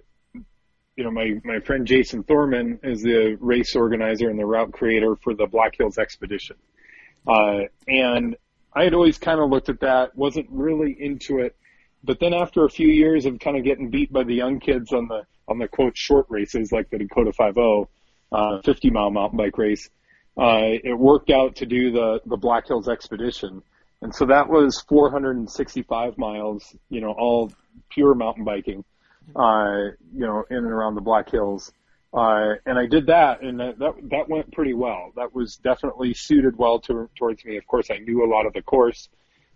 [0.96, 5.16] you know, my my friend Jason Thorman is the race organizer and the route creator
[5.16, 6.56] for the Black Hills Expedition,
[7.28, 8.38] uh, and
[8.74, 11.56] I had always kind of looked at that, wasn't really into it.
[12.04, 14.94] But then after a few years of kind of getting beat by the young kids
[14.94, 17.88] on the on the quote short races like the Dakota 50,
[18.32, 19.90] uh, 50 mile mountain bike race.
[20.38, 23.62] Uh, it worked out to do the, the Black Hills expedition.
[24.02, 27.52] And so that was 465 miles, you know, all
[27.90, 28.84] pure mountain biking,
[29.36, 31.72] uh, you know, in and around the Black Hills.
[32.14, 35.12] Uh, and I did that and that, that, that went pretty well.
[35.16, 37.58] That was definitely suited well to, towards me.
[37.58, 39.10] Of course, I knew a lot of the course.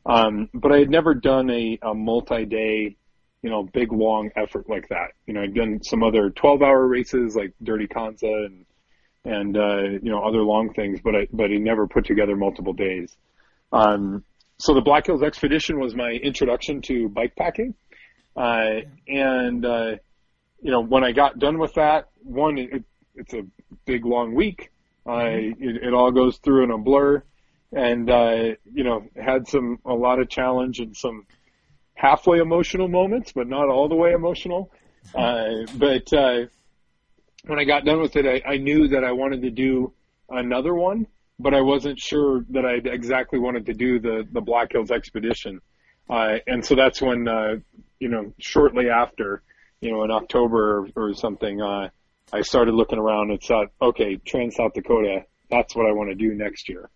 [0.05, 2.95] Um, but I had never done a, a multi-day,
[3.41, 5.11] you know, big long effort like that.
[5.27, 8.65] You know, I'd done some other 12 hour races like Dirty Kanza and,
[9.25, 12.73] and, uh, you know, other long things, but I, but he never put together multiple
[12.73, 13.15] days.
[13.71, 14.23] Um,
[14.57, 17.75] so the Black Hills Expedition was my introduction to bike packing.
[18.35, 19.95] Uh, and, uh,
[20.61, 22.83] you know, when I got done with that, one, it,
[23.15, 23.43] it's a
[23.85, 24.71] big long week.
[25.05, 27.23] I, it, it all goes through in a blur
[27.71, 31.25] and, uh, you know, had some, a lot of challenge and some,
[31.99, 34.71] halfway emotional moments, but not all the way emotional.
[35.15, 36.45] Uh, but uh,
[37.45, 39.93] when I got done with it, I, I knew that I wanted to do
[40.29, 41.07] another one,
[41.39, 45.61] but I wasn't sure that I exactly wanted to do the the Black Hills expedition.
[46.09, 47.55] Uh, and so that's when, uh,
[47.99, 49.43] you know, shortly after,
[49.79, 51.89] you know, in October or, or something, uh,
[52.33, 56.15] I started looking around and thought, okay, Trans South Dakota, that's what I want to
[56.15, 56.89] do next year.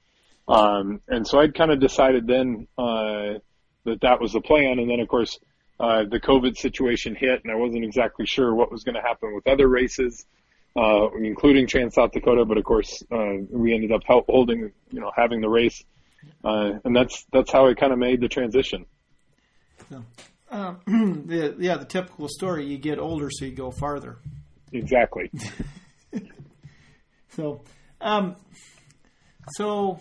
[0.47, 3.39] Um, and so I'd kind of decided then, uh,
[3.85, 4.79] that that was the plan.
[4.79, 5.39] And then of course,
[5.79, 9.33] uh, the COVID situation hit and I wasn't exactly sure what was going to happen
[9.33, 10.25] with other races,
[10.75, 12.45] uh, including Trans South Dakota.
[12.45, 15.83] But of course, uh, we ended up holding, you know, having the race.
[16.43, 18.85] Uh, and that's, that's how I kind of made the transition.
[19.89, 20.03] So,
[20.49, 20.79] um,
[21.27, 24.19] the, yeah, the typical story: you get older, so you go farther.
[24.71, 25.29] Exactly.
[27.35, 27.61] So,
[27.99, 28.35] um,
[29.55, 29.99] so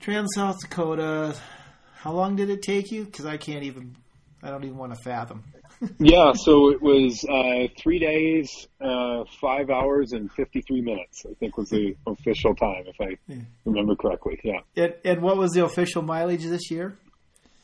[0.00, 1.34] Trans South Dakota.
[2.04, 3.06] How long did it take you?
[3.06, 3.96] Because I can't even.
[4.42, 5.42] I don't even want to fathom.
[5.98, 11.56] yeah, so it was uh, three days, uh, five hours, and 53 minutes, I think
[11.56, 13.38] was the official time, if I Yeah.
[13.64, 14.38] remember correctly.
[14.44, 14.60] Yeah.
[14.76, 16.98] And, and what was the official mileage this year?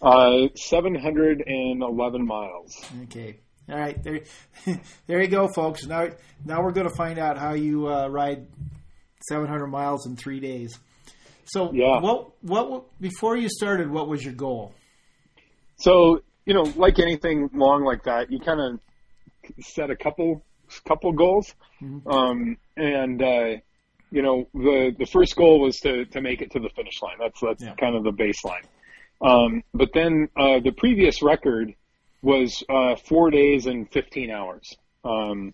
[0.01, 2.75] Uh, 711 miles.
[3.03, 3.37] Okay.
[3.69, 4.03] All right.
[4.03, 4.21] There,
[5.07, 5.85] there you go, folks.
[5.85, 6.09] Now,
[6.47, 8.47] now we're going to find out how you uh, ride
[9.29, 10.79] 700 miles in three days.
[11.53, 12.01] So, Yeah.
[12.01, 14.73] what, what, before you started, what was your goal?
[15.79, 18.81] So, you know, like anything long like that, you kind of
[19.61, 20.43] set a couple
[20.87, 21.53] couple goals.
[22.07, 23.57] Um, and uh,
[24.13, 27.17] you know, the the first goal was to to make it to the finish line.
[27.19, 27.75] That's that's Yeah.
[27.75, 28.65] kind of the baseline.
[29.21, 31.75] Um, but then uh, the previous record
[32.23, 35.53] was uh, four days and 15 hours, um,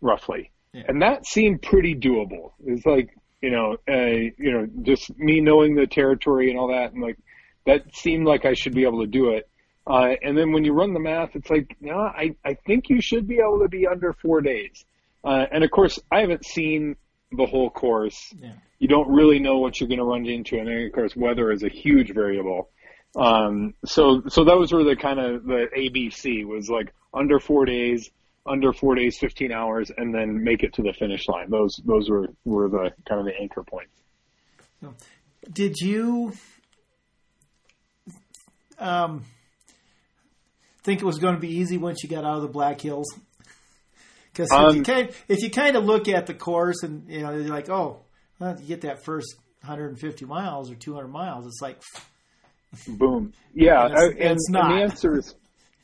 [0.00, 0.82] roughly, Yeah.
[0.88, 2.52] and that seemed pretty doable.
[2.64, 6.92] It's like you know, uh, you know, just me knowing the territory and all that,
[6.92, 7.18] and like
[7.66, 9.48] that seemed like I should be able to do it.
[9.86, 13.00] Uh, and then when you run the math, it's like, no, I, I think you
[13.00, 14.84] should be able to be under four days.
[15.24, 16.96] Uh, and of course, I haven't seen
[17.32, 18.32] the whole course.
[18.38, 18.52] Yeah.
[18.78, 20.58] You don't really know what you're going to run into.
[20.58, 22.70] And then of course, weather is a huge variable.
[23.16, 28.10] Um, so, so those were the kind of the ABC was like under four days,
[28.46, 31.50] under four days, 15 hours, and then make it to the finish line.
[31.50, 33.92] Those, those were, were the kind of the anchor points.
[35.52, 36.32] Did you
[38.78, 39.24] um,
[40.82, 43.06] think it was going to be easy once you got out of the Black Hills?
[44.32, 47.20] Because if, you Um, kind, if you kind of look at the course and you
[47.20, 48.00] know you're like, oh,
[48.38, 51.80] well, you get that first 150 miles or 200 miles, it's like
[52.86, 53.32] Boom.
[53.54, 54.68] Yeah, And it's- I- and and, it's and not.
[54.68, 55.34] the answer is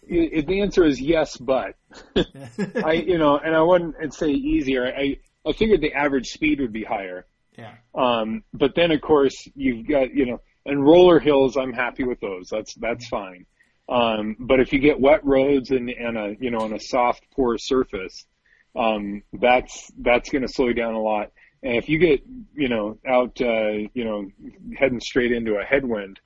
[0.09, 1.75] the answer is yes, but
[2.17, 4.87] I you know, and I wouldn't say easier.
[4.87, 7.27] I I figured the average speed would be higher.
[7.57, 11.57] yeah, Um, but then of course you've got you know, and roller hills.
[11.57, 12.49] I'm happy with those.
[12.51, 13.47] That's that's fine.
[13.89, 17.25] Um, but if you get wet roads and, and a you know on a soft
[17.35, 18.27] poor surface,
[18.75, 21.31] um, that's that's going to slow you down a lot.
[21.63, 22.23] And if you get
[22.55, 24.29] you know out uh, you know
[24.77, 26.21] heading straight into a headwind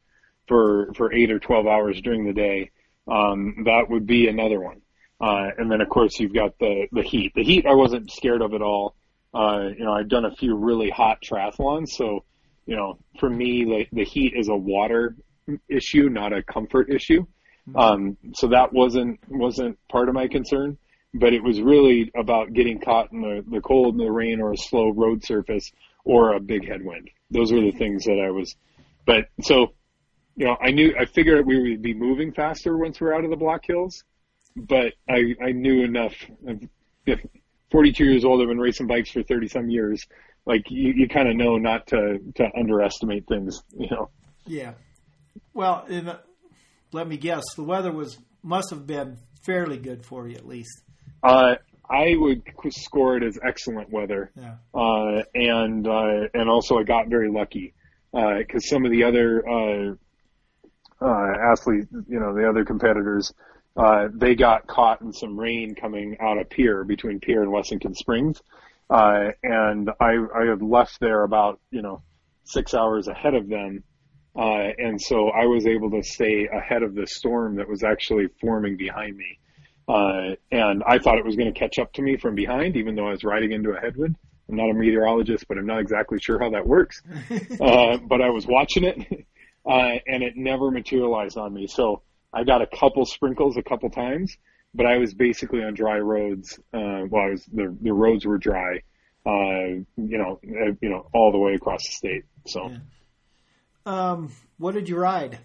[0.49, 2.71] for for eight or twelve hours during the day,
[3.07, 4.81] um, that would be another one.
[5.21, 7.33] Uh, and then of course you've got the the heat.
[7.35, 8.95] The heat I wasn't scared of at all.
[9.35, 12.25] Uh, you know I've done a few really hot triathlons, so
[12.67, 15.17] you know for me the the heat is a water
[15.69, 17.27] issue, not a comfort issue.
[17.75, 20.79] Um, so that wasn't wasn't part of my concern,
[21.15, 24.53] but it was really about getting caught in the, the cold and the rain or
[24.53, 25.71] a slow road surface
[26.05, 27.11] or a big headwind.
[27.31, 28.57] Those were the things that I was.
[29.07, 29.75] But so,
[30.37, 33.25] you know, I knew I figured we would be moving faster once we we're out
[33.25, 34.03] of the Black Hills,
[34.57, 36.15] but I I knew enough.
[37.07, 37.21] If
[37.71, 40.05] 42 years old, I've been racing bikes for 30 some years.
[40.47, 43.63] Like you, you kind of know not to to underestimate things.
[43.77, 44.11] You know.
[44.47, 44.73] yeah.
[45.55, 46.19] Well, in, uh,
[46.93, 50.83] let me guess, the weather was must have been fairly good for you at least.
[51.23, 51.57] Uh,
[51.89, 54.31] I would score it as excellent weather.
[54.37, 54.55] Yeah.
[54.75, 57.75] uh, and uh, and also I got very lucky
[58.13, 59.95] because some of the other uh,
[61.01, 63.33] uh, athletes, you know, the other competitors,
[63.81, 67.95] uh, they got caught in some rain coming out of Pierre between Pierre and Wessington
[67.95, 68.43] Springs,
[68.91, 72.03] uh, and I I had left there about you know
[72.45, 73.83] six hours ahead of them.
[74.37, 78.29] Uh, and so I was able to stay ahead of the storm that was actually
[78.41, 79.39] forming behind me.
[79.89, 82.95] Uh, and I thought it was going to catch up to me from behind, even
[82.95, 84.15] though I was riding into a headwind.
[84.49, 87.03] I'm not a meteorologist, but I'm not exactly sure how that works.
[87.61, 89.27] uh, but I was watching it,
[89.69, 91.67] uh, and it never materialized on me.
[91.67, 92.03] So
[92.33, 94.37] I got a couple sprinkles a couple times,
[94.75, 96.59] but I was basically on dry roads.
[96.73, 98.83] Uh, well, I was the the roads were dry,
[99.27, 102.25] uh, you know, uh, you know, all the way across the state.
[102.47, 102.71] So.
[102.71, 102.79] Yeah.
[103.87, 105.39] Um, what did you ride?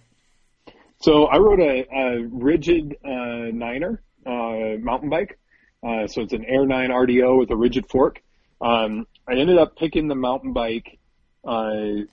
[1.01, 5.39] So I rode a, a rigid uh, niner uh, mountain bike.
[5.86, 8.21] Uh, so it's an Air 9 RDO with a rigid fork.
[8.59, 10.97] Um, I ended up picking the mountain bike
[11.43, 12.05] uh,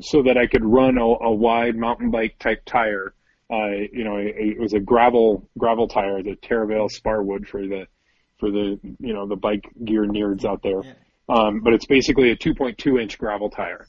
[0.00, 3.14] so that I could run a, a wide mountain bike type tire.
[3.50, 7.86] Uh, you know, it, it was a gravel gravel tire, the Teravail Sparwood for the
[8.38, 10.82] for the you know the bike gear nerds out there.
[10.82, 10.92] Yeah.
[11.28, 13.86] Um, but it's basically a 2.2 inch gravel tire.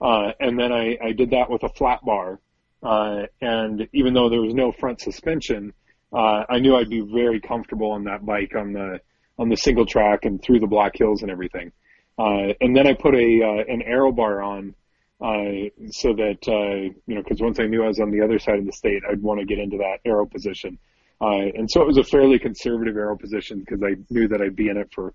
[0.00, 2.40] Uh, and then I, I did that with a flat bar.
[2.82, 5.72] Uh, and even though there was no front suspension,
[6.12, 9.00] uh, I knew I'd be very comfortable on that bike on the,
[9.38, 11.72] on the single track and through the Black Hills and everything.
[12.18, 14.74] Uh, and then I put a, uh, an aero bar on,
[15.20, 18.38] uh, so that uh, you know, because once I knew I was on the other
[18.38, 20.78] side of the state, I'd want to get into that aero position.
[21.20, 24.56] Uh, and so it was a fairly conservative aero position because I knew that I'd
[24.56, 25.12] be in it for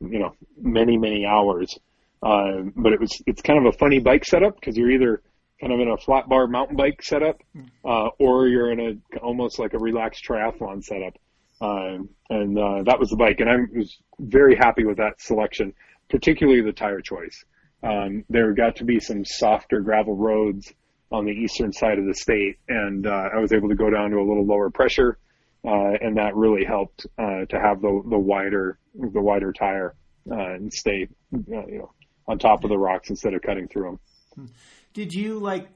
[0.00, 1.78] you know many many hours.
[2.22, 5.22] Uh, but it was it's kind of a funny bike setup because you're either
[5.60, 7.40] kind of in a flat bar mountain bike setup,
[7.84, 11.14] uh, or you're in a almost like a relaxed triathlon setup.
[11.60, 11.98] Uh,
[12.30, 15.72] and uh, that was the bike, and I was very happy with that selection,
[16.10, 17.44] particularly the tire choice.
[17.82, 20.72] Um, there got to be some softer gravel roads
[21.10, 24.10] on the eastern side of the state, and uh, I was able to go down
[24.10, 25.18] to a little lower pressure,
[25.64, 29.94] uh, and that really helped uh, to have the the wider the wider tire
[30.30, 31.92] uh, and stay uh, you know
[32.28, 33.98] on top of the rocks instead of cutting through
[34.36, 34.50] them.
[34.94, 35.68] Did you like?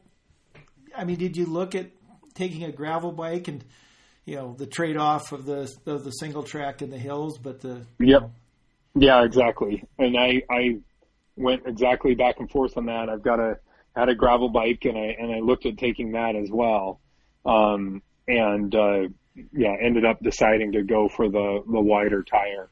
[0.97, 1.91] I mean, did you look at
[2.35, 3.65] taking a gravel bike and
[4.25, 7.61] you know the trade off of the of the single track in the hills, but
[7.61, 8.31] the Yep.
[8.95, 9.85] Yeah, exactly.
[9.99, 10.79] And I I
[11.37, 13.09] went exactly back and forth on that.
[13.09, 13.59] I've got a
[13.95, 17.01] had a gravel bike and I and I looked at taking that as well.
[17.45, 19.03] Um and uh
[19.53, 22.69] yeah, ended up deciding to go for the the wider tire.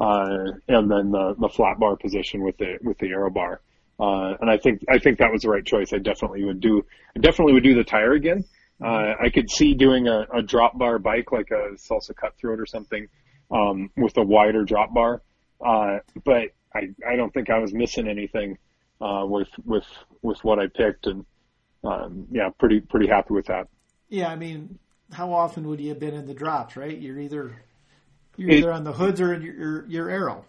[0.00, 3.60] Uh and then the the flat bar position with the with the aero bar.
[4.00, 5.92] Uh and I think I think that was the right choice.
[5.92, 6.84] I definitely would do
[7.16, 8.44] I definitely would do the tire again.
[8.82, 12.66] Uh I could see doing a, a drop bar bike like a salsa cutthroat or
[12.66, 13.08] something
[13.50, 15.22] um with a wider drop bar.
[15.64, 18.58] Uh, but I, I don't think I was missing anything
[19.00, 19.86] uh, with with
[20.22, 21.24] with what I picked, and
[21.84, 23.68] um, yeah, pretty pretty happy with that.
[24.08, 24.78] yeah, I mean,
[25.12, 26.76] how often would you have been in the drops?
[26.76, 27.62] Right, you're either
[28.36, 30.44] you're It- either on the hoods or in your your, your aero.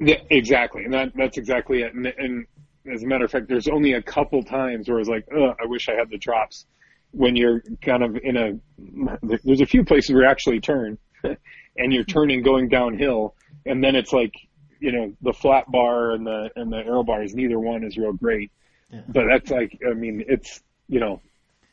[0.00, 1.94] Yeah, exactly, and that that's exactly it.
[1.94, 2.46] And, and
[2.92, 5.66] as a matter of fact, there's only a couple times where I was like, I
[5.66, 6.66] wish I had the drops.
[7.12, 11.92] When you're kind of in a, there's a few places where you actually turn, and
[11.92, 14.34] you're turning going downhill, and then it's like,
[14.80, 17.34] you know, the flat bar and the and the aero bars.
[17.34, 18.50] Neither one is real great,
[18.92, 19.00] Yeah.
[19.08, 21.20] but that's like, I mean, it's you know,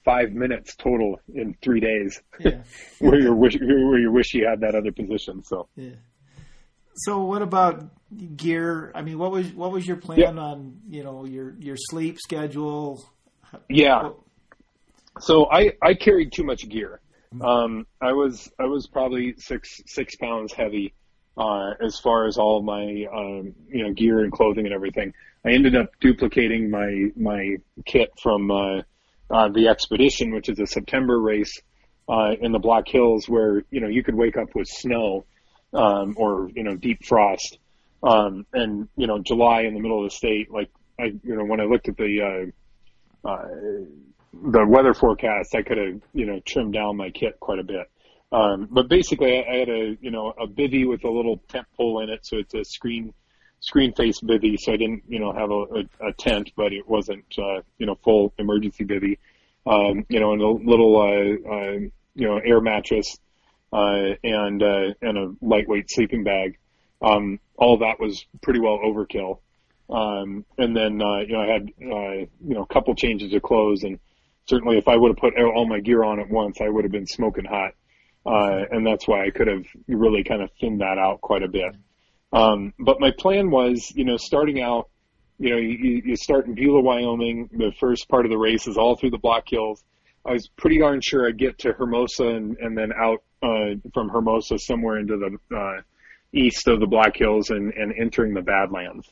[0.03, 2.61] five minutes total in three days Yeah.
[2.99, 5.43] where you wish where you wish you had that other position.
[5.43, 5.67] So.
[5.75, 5.91] Yeah.
[6.97, 7.83] So what about
[8.37, 8.91] gear?
[8.95, 10.29] I mean, what was what was your plan Yeah.
[10.41, 13.03] on you know your your sleep schedule?
[13.69, 14.11] Yeah.
[15.19, 16.99] So I, I carried too much gear.
[17.41, 20.93] Um, I was I was probably six six pounds heavy
[21.37, 25.13] uh, as far as all my um, you know gear and clothing and everything.
[25.45, 28.81] I ended up duplicating my my kit from uh,
[29.29, 31.61] uh, the expedition, which is a September race
[32.09, 35.25] uh, in the Black Hills, where you know you could wake up with snow
[35.73, 37.57] um, or you know deep frost,
[38.03, 40.51] um, and you know July in the middle of the state.
[40.51, 40.69] Like
[40.99, 42.51] I you know when I looked at the
[43.23, 43.47] uh, uh,
[44.43, 47.89] the weather forecast, I could have, you know, trimmed down my kit quite a bit.
[48.31, 51.67] Um, but basically, I, I had a, you know, a bivy with a little tent
[51.77, 53.13] pole in it, so it's a screen,
[53.59, 54.57] screen face bivy.
[54.59, 57.85] So I didn't, you know, have a, a, a tent, but it wasn't, uh, you
[57.85, 59.17] know, full emergency bivy.
[59.67, 61.79] Um, you know, and a little, uh, uh,
[62.13, 63.17] you know, air mattress,
[63.73, 66.57] uh, and uh, and a lightweight sleeping bag.
[67.01, 69.39] Um, all that was pretty well overkill.
[69.89, 73.41] Um, and then, uh, you know, I had, uh, you know, a couple changes of
[73.43, 73.99] clothes and
[74.47, 76.91] certainly if I would have put all my gear on at once, I would have
[76.91, 77.71] been smoking hot.
[78.25, 81.47] Uh, and that's why I could have really kind of thinned that out quite a
[81.47, 81.75] bit.
[82.33, 84.89] Um, but my plan was, you know, starting out,
[85.37, 87.49] you know, you, you start in Beulah, Wyoming.
[87.51, 89.83] The first part of the race is all through the Black Hills.
[90.25, 94.09] I was pretty darn sure I'd get to Hermosa and, and then out, uh, from
[94.09, 95.81] Hermosa somewhere into the, uh,
[96.33, 99.07] east of the Black Hills and, and entering the Badlands.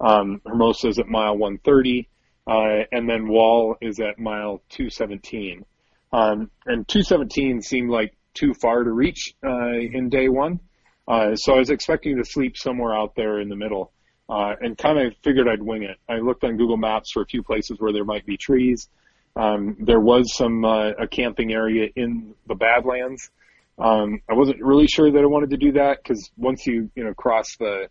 [0.00, 2.08] Um, Hermosa is at mile 130.
[2.48, 5.64] Uh, and then Wall is at mile 217.
[6.12, 10.60] Um, and 217 seemed like too far to reach uh, in day one.
[11.06, 13.92] Uh, so I was expecting to sleep somewhere out there in the middle
[14.28, 15.96] uh, and kind of figured I'd wing it.
[16.08, 18.88] I looked on Google Maps for a few places where there might be trees.
[19.36, 23.30] Um, there was some uh, a camping area in the Badlands.
[23.78, 27.04] Um, I wasn't really sure that I wanted to do that because once you you
[27.04, 27.88] know cross the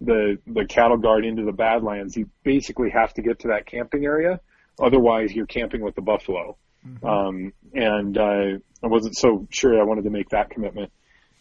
[0.00, 4.04] the the cattle guard into the Badlands, you basically have to get to that camping
[4.04, 4.40] area.
[4.80, 6.56] Otherwise, you're camping with the buffalo.
[7.02, 10.92] Um, and uh, I wasn't so sure I wanted to make that commitment.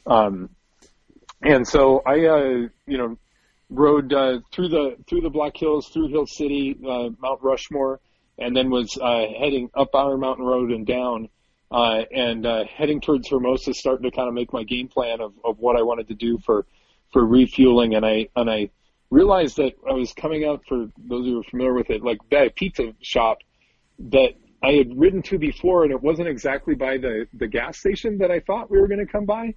[0.06, 0.50] Um,
[1.42, 3.18] and so I, uh, you know,
[3.70, 8.00] rode uh, through the through the Black Hills, through Hill City, uh, Mount Rushmore,
[8.38, 11.30] and then was uh, heading up Iron Mountain Road and down,
[11.72, 15.34] uh, and uh, heading towards Hermosa, starting to kind of make my game plan of,
[15.44, 16.66] of what I wanted to do for
[17.12, 18.70] for refueling, and I and I
[19.10, 22.50] realized that I was coming out for those who are familiar with it, like a
[22.50, 23.40] pizza shop
[24.00, 24.34] that
[24.64, 28.32] I had ridden to before, and it wasn't exactly by the the gas station that
[28.32, 29.54] I thought we were going to come by.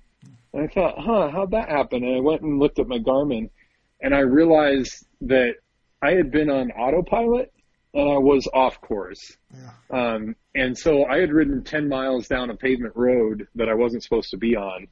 [0.53, 2.05] And I thought, huh, how'd that happen?
[2.05, 3.51] And I went and looked at my Garmin,
[4.01, 5.55] and I realized that
[6.03, 7.53] I had been on autopilot
[7.93, 9.37] and I was off course.
[9.53, 10.15] Yeah.
[10.15, 14.03] Um, and so I had ridden 10 miles down a pavement road that I wasn't
[14.03, 14.87] supposed to be on.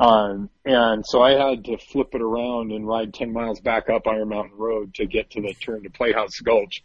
[0.00, 4.06] Um, and so I had to flip it around and ride 10 miles back up
[4.06, 6.84] Iron Mountain Road to get to the turn to Playhouse Gulch,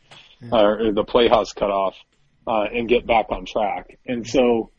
[0.51, 1.95] uh, or the Playhouse cutoff,
[2.47, 3.97] uh, and get back on track.
[4.05, 4.71] And so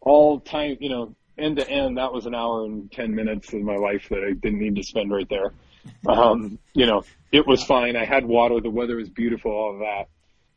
[0.00, 3.60] all time, you know, end to end, that was an hour and 10 minutes of
[3.60, 5.52] my life that I didn't need to spend right there.
[6.04, 7.94] Um, you know, it was fine.
[7.94, 8.60] I had water.
[8.60, 10.08] The weather was beautiful, all of that.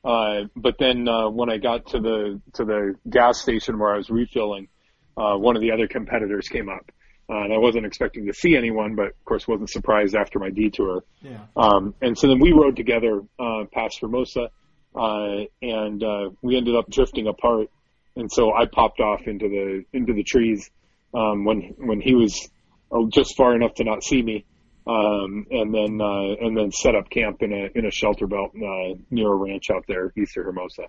[0.04, 3.97] Uh, but then, uh, when I got to the, to the gas station where I
[3.97, 4.70] was refilling,
[5.16, 6.91] uh, one of the other competitors came up.
[7.30, 10.50] Uh, and I wasn't expecting to see anyone, but of course wasn't surprised after my
[10.50, 11.04] detour.
[11.22, 11.41] Yeah.
[11.56, 14.50] Um, and so then we rode together, uh, past Hermosa,
[14.96, 17.70] uh, and, uh, we ended up drifting apart.
[18.16, 20.70] And so I popped off into the, into the trees,
[21.14, 22.50] um, when, when he was
[22.92, 24.46] uh, just far enough to not see me.
[24.88, 28.52] Um, and then, uh, and then set up camp in a, in a shelter belt,
[28.56, 30.88] uh, near a ranch out there east of Hermosa.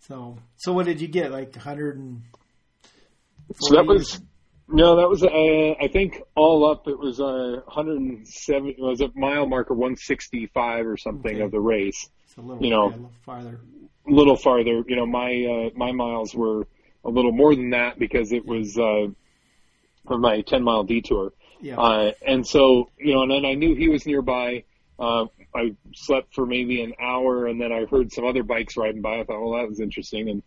[0.00, 1.32] So, so what did you get?
[1.32, 2.22] Like 100 and
[3.60, 4.20] So that was
[4.68, 8.68] no, that was uh, I think all up it was uh, 107.
[8.70, 11.40] It was a mile marker 165 or something Okay.
[11.40, 12.08] of the race.
[12.24, 13.60] It's a little, you know, yeah, a little farther.
[14.08, 16.66] A little farther, you know, my uh, my miles were
[17.04, 19.06] a little more than that because it was uh,
[20.06, 21.32] for my 10 mile detour.
[21.60, 21.78] Yeah.
[21.78, 24.64] Uh, and so, you know, and then I knew he was nearby.
[24.98, 29.02] Uh, I slept for maybe an hour and then I heard some other bikes riding
[29.02, 29.20] by.
[29.20, 30.28] I thought, well, that was interesting.
[30.28, 30.42] And,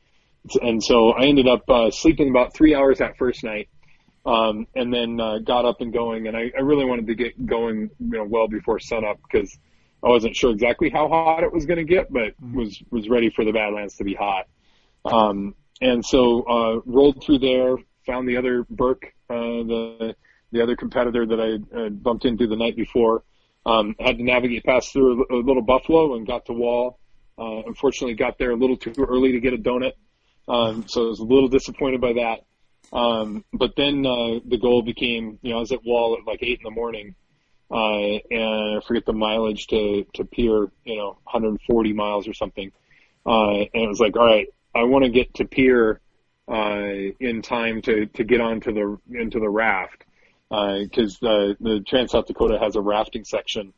[0.61, 3.69] and so I ended up, uh, sleeping about three hours that first night.
[4.25, 7.45] Um, and then, uh, got up and going and I, I really wanted to get
[7.45, 9.57] going, you know, well before sunup because
[10.03, 13.29] I wasn't sure exactly how hot it was going to get, but was, was ready
[13.29, 14.47] for the Badlands to be hot.
[15.05, 20.15] Um, and so, uh, rolled through there, found the other Burke, uh, the,
[20.51, 23.23] the other competitor that I uh, bumped into the night before.
[23.65, 26.99] Um, had to navigate past through a, a little buffalo and got to wall.
[27.37, 29.93] Uh, unfortunately got there a little too early to get a donut.
[30.47, 32.39] Um, so I was a little disappointed by that.
[32.91, 36.41] Um, but then, uh, the goal became, you know, I was at wall at like
[36.41, 37.15] eight in the morning.
[37.71, 42.71] Uh, and I forget the mileage to, to Pierre, you know, 140 miles or something.
[43.25, 46.01] Uh, and it was like, all right, I want to get to Pierre,
[46.47, 50.03] uh, in time to, to get onto the, into the raft
[50.49, 53.73] because the the Trans South Dakota has a rafting section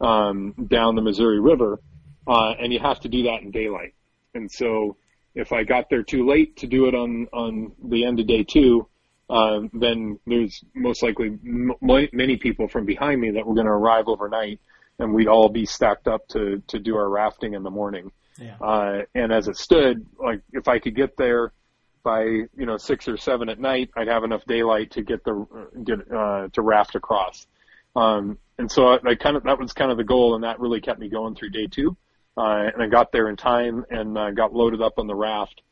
[0.00, 1.80] um, down the Missouri River,
[2.26, 3.94] uh, and you have to do that in daylight.
[4.34, 4.96] And so,
[5.34, 8.44] if I got there too late to do it on on the end of day
[8.44, 8.86] two,
[9.30, 13.66] um, then there's most likely m- m- many people from behind me that were going
[13.66, 14.60] to arrive overnight,
[14.98, 18.12] and we'd all be stacked up to to do our rafting in the morning.
[18.38, 18.56] Yeah.
[18.60, 21.52] Uh, and as it stood, like if I could get there
[22.02, 25.46] by you know six or seven at night, I'd have enough daylight to get the
[25.84, 27.46] get uh, to raft across.
[27.94, 30.60] Um, and so I, I kind of that was kind of the goal, and that
[30.60, 31.96] really kept me going through day two.
[32.36, 35.62] Uh, and I got there in time and uh, got loaded up on the raft.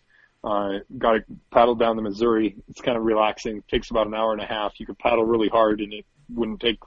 [0.43, 2.57] Uh, got to paddle down the Missouri.
[2.69, 3.59] It's kind of relaxing.
[3.59, 4.79] It takes about an hour and a half.
[4.79, 6.79] You could paddle really hard, and it wouldn't take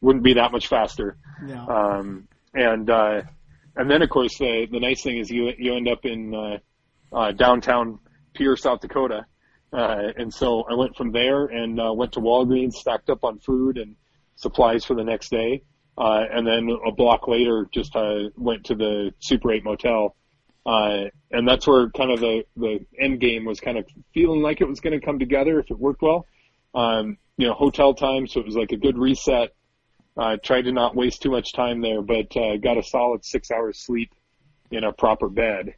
[0.00, 1.16] wouldn't be that much faster.
[1.42, 1.68] No.
[1.68, 3.22] Um, and uh,
[3.76, 6.58] and then of course the the nice thing is you you end up in uh,
[7.12, 7.98] uh, downtown
[8.34, 9.26] Pierre, South Dakota.
[9.72, 13.38] Uh, and so I went from there and uh, went to Walgreens, stacked up on
[13.40, 13.96] food and
[14.36, 15.62] supplies for the next day.
[15.98, 20.14] Uh, and then a block later, just uh, went to the Super 8 motel.
[20.66, 24.60] Uh, and that's where kind of the, the end game was kind of feeling like
[24.60, 26.26] it was going to come together if it worked well.
[26.74, 29.54] Um, you know, hotel time, so it was like a good reset.
[30.16, 33.50] Uh, tried to not waste too much time there, but uh, got a solid six
[33.50, 34.10] hours sleep
[34.70, 35.74] in a proper bed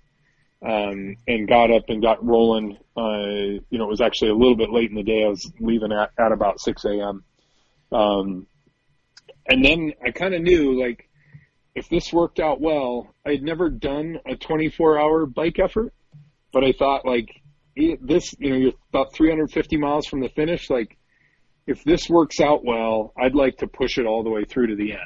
[0.62, 2.79] um, and got up and got rolling.
[2.97, 5.25] Uh, you know, it was actually a little bit late in the day.
[5.25, 7.25] I was leaving at, at about 6 a.m.
[7.93, 8.47] Um,
[9.49, 11.09] and then I kind of knew like
[11.74, 15.94] if this worked out well, I'd never done a 24 hour bike effort,
[16.53, 17.30] but I thought like
[17.76, 20.68] it, this, you know, you're about 350 miles from the finish.
[20.68, 20.96] Like
[21.66, 24.76] if this works out well, I'd like to push it all the way through to
[24.76, 25.01] the end.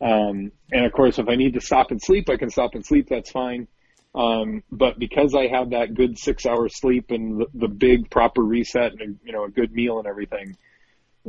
[0.00, 2.84] Um, and of course, if I need to stop and sleep, I can stop and
[2.84, 3.08] sleep.
[3.08, 3.66] That's fine.
[4.14, 8.42] Um, but because I have that good six hours sleep and the, the big proper
[8.42, 10.56] reset and, you know, a good meal and everything,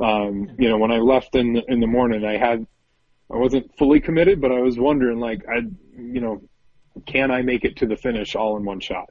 [0.01, 2.65] um, you know, when I left in the, in the morning, I had,
[3.31, 5.61] I wasn't fully committed, but I was wondering like, I,
[5.97, 6.41] you know,
[7.05, 9.09] can I make it to the finish all in one shot?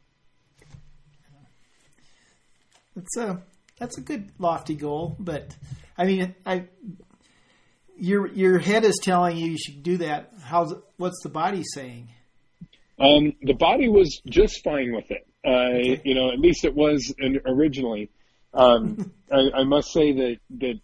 [2.95, 3.43] That's a
[3.79, 5.55] that's a good lofty goal, but
[5.99, 6.69] I mean, I
[7.99, 10.33] your your head is telling you you should do that.
[10.43, 12.09] How's what's the body saying?
[12.99, 15.27] Um, the body was just fine with it.
[15.47, 18.11] Uh, you know, at least it was in, originally.
[18.55, 20.81] Um, I, I must say that, that,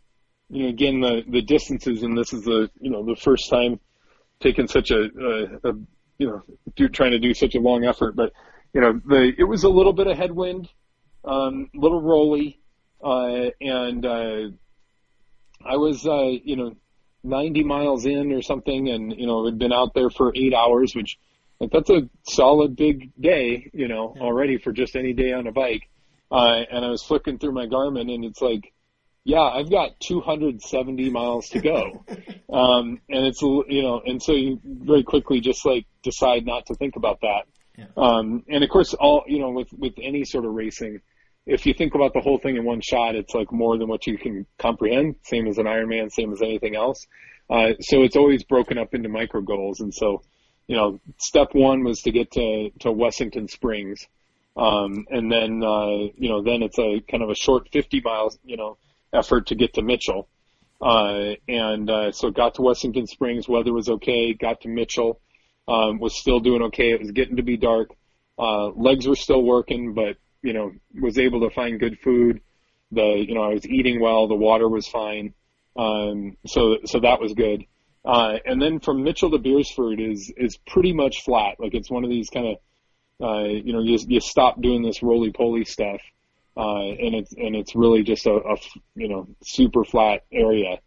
[0.50, 3.80] you know, again, the, the distances, and this is the, you know, the first time
[4.40, 5.72] taking such a, a, a
[6.18, 6.42] you know
[6.76, 8.14] do, trying to do such a long effort.
[8.14, 8.32] But
[8.72, 10.68] you know, the it was a little bit of headwind,
[11.24, 12.60] um, little rolly,
[13.02, 14.48] uh, and uh,
[15.64, 16.74] I was uh, you know
[17.24, 20.94] 90 miles in or something, and you know had been out there for eight hours,
[20.94, 21.18] which
[21.60, 25.52] like that's a solid big day, you know, already for just any day on a
[25.52, 25.88] bike.
[26.32, 28.72] Uh, and I was flicking through my Garmin, and it's like,
[29.24, 32.04] yeah, I've got 270 miles to go.
[32.52, 36.74] um, and it's, you know, and so you very quickly just like decide not to
[36.74, 37.42] think about that.
[37.76, 37.84] Yeah.
[37.96, 41.00] Um, and of course, all, you know, with, with any sort of racing,
[41.44, 44.06] if you think about the whole thing in one shot, it's like more than what
[44.06, 45.16] you can comprehend.
[45.24, 47.06] Same as an Ironman, same as anything else.
[47.50, 49.80] Uh, so it's always broken up into micro goals.
[49.80, 50.22] And so,
[50.66, 54.06] you know, step one was to get to, to Wessington Springs.
[54.56, 58.38] Um, and then, uh, you know, then it's a kind of a short 50 miles,
[58.44, 58.76] you know,
[59.12, 60.28] effort to get to Mitchell.
[60.80, 65.20] Uh, and, uh, so got to Wessington Springs, weather was okay, got to Mitchell,
[65.68, 66.90] um, was still doing okay.
[66.90, 67.90] It was getting to be dark.
[68.38, 72.40] Uh, legs were still working, but, you know, was able to find good food.
[72.90, 75.34] The, you know, I was eating well, the water was fine.
[75.76, 77.64] Um, so, so that was good.
[78.04, 81.60] Uh, and then from Mitchell to Beresford is, is pretty much flat.
[81.60, 82.56] Like it's one of these kind of,
[83.20, 86.00] uh, you know, you, you stop doing this roly poly stuff,
[86.56, 88.56] uh, and it's, and it's really just a, a,
[88.94, 90.78] you know, super flat area.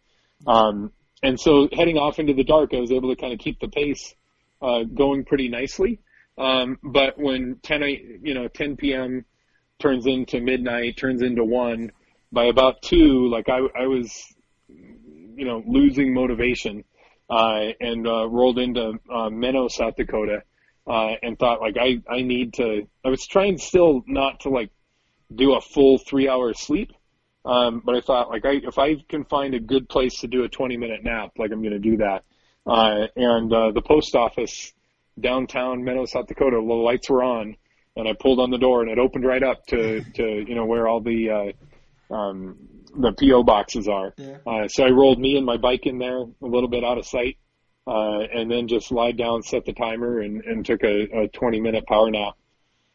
[0.46, 3.58] Um, and so heading off into the dark, I was able to kind of keep
[3.60, 4.14] the pace,
[4.60, 6.00] uh, going pretty nicely.
[6.38, 7.82] Um, but when 10,
[8.22, 9.24] you know, 10 p.m.
[9.78, 11.92] turns into midnight, turns into one,
[12.32, 14.12] by about two, like I, I was,
[14.68, 16.84] you know, losing motivation
[17.30, 20.42] uh, and uh, rolled into uh, Menno, South Dakota,
[20.86, 22.86] uh, and thought like I I need to.
[23.04, 24.70] I was trying still not to like
[25.34, 26.92] do a full three hour sleep,
[27.44, 30.44] um, but I thought like I if I can find a good place to do
[30.44, 32.24] a 20 minute nap, like I'm going to do that.
[32.66, 34.72] Uh, and uh, the post office
[35.18, 37.56] downtown Menno, South Dakota, the lights were on,
[37.96, 40.66] and I pulled on the door and it opened right up to to you know
[40.66, 41.54] where all the
[42.10, 42.56] uh, um,
[42.96, 44.14] the PO boxes are.
[44.16, 44.38] Yeah.
[44.46, 47.06] Uh, so I rolled me and my bike in there a little bit out of
[47.06, 47.38] sight,
[47.86, 51.60] uh, and then just lied down, set the timer, and, and took a, a 20
[51.60, 52.34] minute power nap.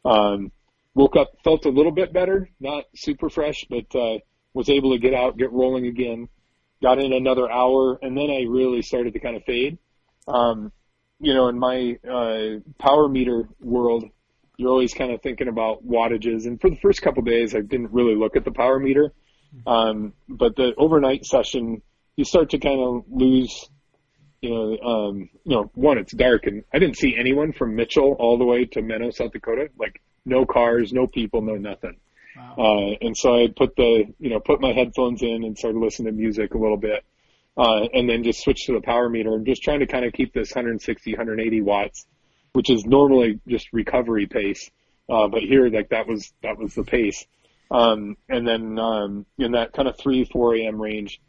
[0.04, 0.52] Um,
[0.94, 4.20] woke up, felt a little bit better, not super fresh, but uh,
[4.54, 6.28] was able to get out, get rolling again.
[6.82, 9.78] Got in another hour, and then I really started to kind of fade.
[10.28, 10.72] Um,
[11.20, 14.06] you know, in my uh, power meter world,
[14.58, 16.46] you're always kind of thinking about wattages.
[16.46, 19.14] And for the first couple days, I didn't really look at the power meter.
[19.66, 21.82] Um, but the overnight session,
[22.16, 23.70] you start to kind of lose,
[24.42, 28.16] you know, um, you know, one, it's dark and I didn't see anyone from Mitchell
[28.20, 29.70] all the way to Menno, South Dakota.
[29.78, 31.98] Like no cars, no people, no nothing.
[32.36, 32.56] Wow.
[32.58, 36.08] Uh, and so I put the, you know, put my headphones in and started listening
[36.08, 37.04] to music a little bit.
[37.58, 40.14] Uh, and then just switched to the power meter and just trying to kind of
[40.14, 42.08] keep this 160, 180 watts,
[42.54, 44.72] which is normally just recovery pace.
[45.10, 47.26] Uh, but here, like that was, that was the pace.
[47.70, 50.82] Um, and then, um, in that kind of 3, 4 a.m.
[50.82, 51.20] range,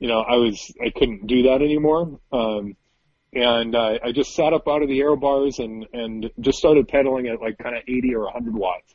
[0.00, 2.18] you know, I was, I couldn't do that anymore.
[2.32, 2.76] Um,
[3.32, 6.88] and, uh, I just sat up out of the aero bars and, and just started
[6.88, 8.94] pedaling at like kind of 80 or 100 watts.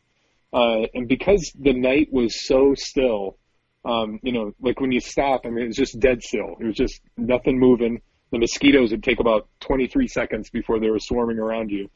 [0.52, 3.38] Uh, and because the night was so still,
[3.86, 6.56] um, you know, like when you stop, I mean, it was just dead still.
[6.60, 8.02] It was just nothing moving.
[8.32, 11.90] The mosquitoes would take about 23 seconds before they were swarming around you.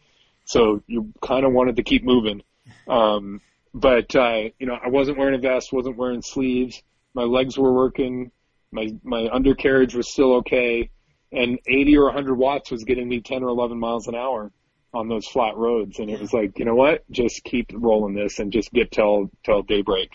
[0.46, 2.42] So you kind of wanted to keep moving.
[2.88, 3.42] Um,
[3.74, 6.82] but uh, you know, I wasn't wearing a vest, wasn't wearing sleeves.
[7.14, 8.32] My legs were working.
[8.72, 10.90] My my undercarriage was still okay,
[11.32, 14.52] and 80 or 100 watts was getting me 10 or 11 miles an hour
[14.94, 16.00] on those flat roads.
[16.00, 17.10] And it was like, you know what?
[17.12, 20.10] Just keep rolling this and just get till till daybreak.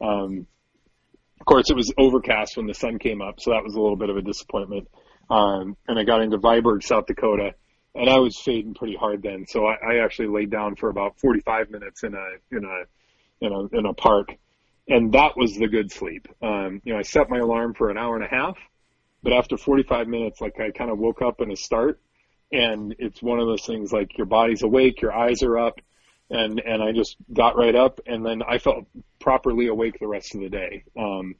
[0.00, 0.46] Um,
[1.40, 3.96] of course, it was overcast when the sun came up, so that was a little
[3.96, 4.88] bit of a disappointment.
[5.28, 7.54] Um, and I got into Viborg, South Dakota,
[7.94, 9.46] and I was fading pretty hard then.
[9.46, 13.52] So I, I actually laid down for about 45 minutes in a in a in
[13.52, 14.34] a in a park,
[14.88, 16.28] and that was the good sleep.
[16.42, 18.56] Um, you know, I set my alarm for an hour and a half,
[19.22, 22.00] but after 45 minutes, like I kind of woke up in a start,
[22.52, 25.80] and it's one of those things like your body's awake, your eyes are up,
[26.30, 28.86] and and I just got right up, and then I felt
[29.20, 30.84] properly awake the rest of the day.
[30.96, 31.34] Um,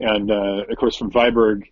[0.00, 1.62] and uh, of course, from Viborg,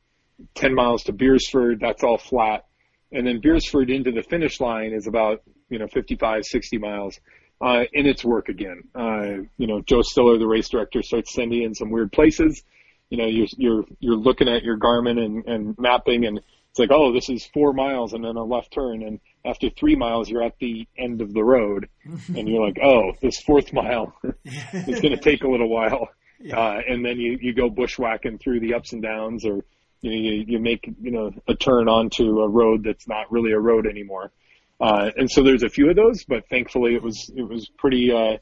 [0.54, 2.64] 10 miles to Beresford, that's all flat
[3.12, 7.18] and then Beresford into the finish line is about you know 55, 60 miles.
[7.60, 8.84] Uh, and it's work again.
[8.94, 12.62] Uh, you know, Joe Stiller, the race director, starts sending in some weird places.
[13.10, 16.38] You know, you're you're you're looking at your Garmin and, and mapping, and
[16.70, 19.96] it's like, oh, this is four miles and then a left turn, and after three
[19.96, 24.14] miles, you're at the end of the road, and you're like, oh, this fourth mile
[24.44, 26.08] is going to take a little while,
[26.40, 26.58] yeah.
[26.58, 29.64] uh, and then you you go bushwhacking through the ups and downs, or
[30.00, 33.52] you know, you, you make you know a turn onto a road that's not really
[33.52, 34.30] a road anymore.
[34.80, 38.10] Uh, and so there's a few of those, but thankfully it was it was pretty
[38.12, 38.38] uh,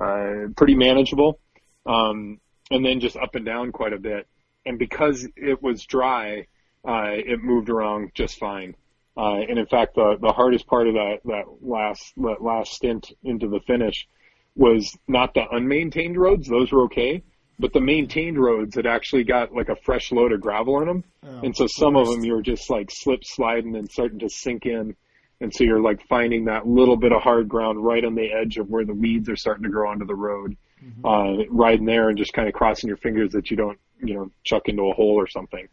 [0.00, 1.38] uh, pretty manageable.
[1.86, 4.26] Um, and then just up and down quite a bit.
[4.66, 6.46] And because it was dry,
[6.86, 8.74] uh, it moved around just fine.
[9.16, 13.10] Uh, and in fact, the, the hardest part of that, that last, that last stint
[13.24, 14.06] into the finish
[14.54, 16.48] was not the unmaintained roads.
[16.48, 17.22] Those were okay.
[17.58, 21.04] But the maintained roads had actually got like a fresh load of gravel in them.
[21.24, 24.28] Oh, and so some of them you were just like slip sliding and starting to
[24.28, 24.94] sink in.
[25.40, 28.56] And so you're like finding that little bit of hard ground right on the edge
[28.56, 31.06] of where the weeds are starting to grow onto the road mm-hmm.
[31.06, 34.30] uh, riding there and just kind of crossing your fingers that you don't, you know,
[34.44, 35.68] chuck into a hole or something.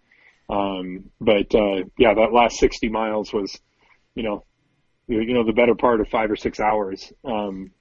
[0.49, 3.59] Um, but, uh, yeah, that last 60 miles was,
[4.13, 4.43] you know,
[5.07, 7.11] you know, the better part of five or six hours.
[7.23, 7.71] Um,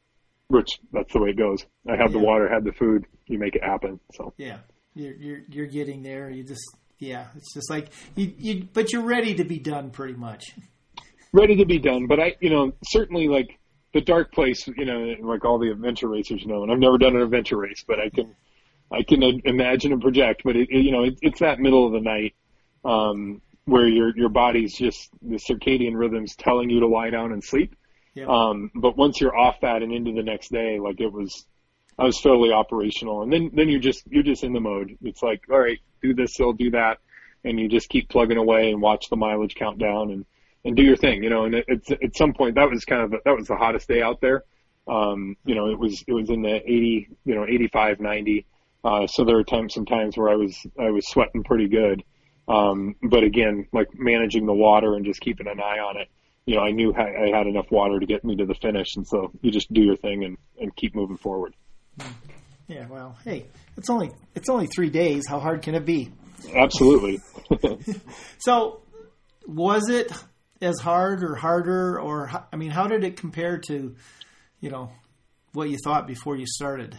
[0.48, 1.64] which that's the way it goes.
[1.88, 2.08] I had yeah.
[2.08, 4.00] the water, had the food, you make it happen.
[4.14, 4.58] So yeah,
[4.94, 6.30] you're, you're, you're getting there.
[6.30, 10.14] You just, yeah, it's just like you, you, but you're ready to be done pretty
[10.14, 10.52] much.
[11.34, 12.06] Ready to be done.
[12.06, 13.58] But I, you know, certainly like
[13.92, 17.16] the dark place, you know, like all the adventure racers know, and I've never done
[17.16, 18.36] an adventure race, but I can,
[18.92, 20.42] I can imagine and project.
[20.44, 22.34] But it, it you know, it, it's that middle of the night
[22.84, 27.42] um, where your your body's just the circadian rhythms telling you to lie down and
[27.42, 27.74] sleep.
[28.14, 28.26] Yeah.
[28.28, 31.46] Um, but once you're off that and into the next day, like it was,
[31.98, 33.22] I was totally operational.
[33.22, 34.96] And then then you're just you're just in the mode.
[35.02, 36.98] It's like, all right, do this, I'll do that,
[37.42, 40.24] and you just keep plugging away and watch the mileage count down and
[40.64, 41.44] and do your thing, you know.
[41.44, 44.20] And it's at some point that was kind of that was the hottest day out
[44.20, 44.44] there.
[44.86, 48.46] Um, you know, it was it was in the 80, you know, 85, 90.
[48.84, 52.02] Uh, so there were times sometimes where I was I was sweating pretty good.
[52.46, 56.08] Um, but again, like managing the water and just keeping an eye on it.
[56.46, 59.06] You know, I knew I had enough water to get me to the finish, and
[59.06, 61.54] so you just do your thing and, and keep moving forward.
[62.68, 63.46] Yeah, well, hey,
[63.78, 65.26] it's only it's only three days.
[65.26, 66.12] How hard can it be?
[66.54, 67.22] Absolutely.
[68.38, 68.82] so,
[69.46, 70.12] was it
[70.64, 73.94] as hard or harder, or I mean, how did it compare to,
[74.60, 74.90] you know,
[75.52, 76.98] what you thought before you started?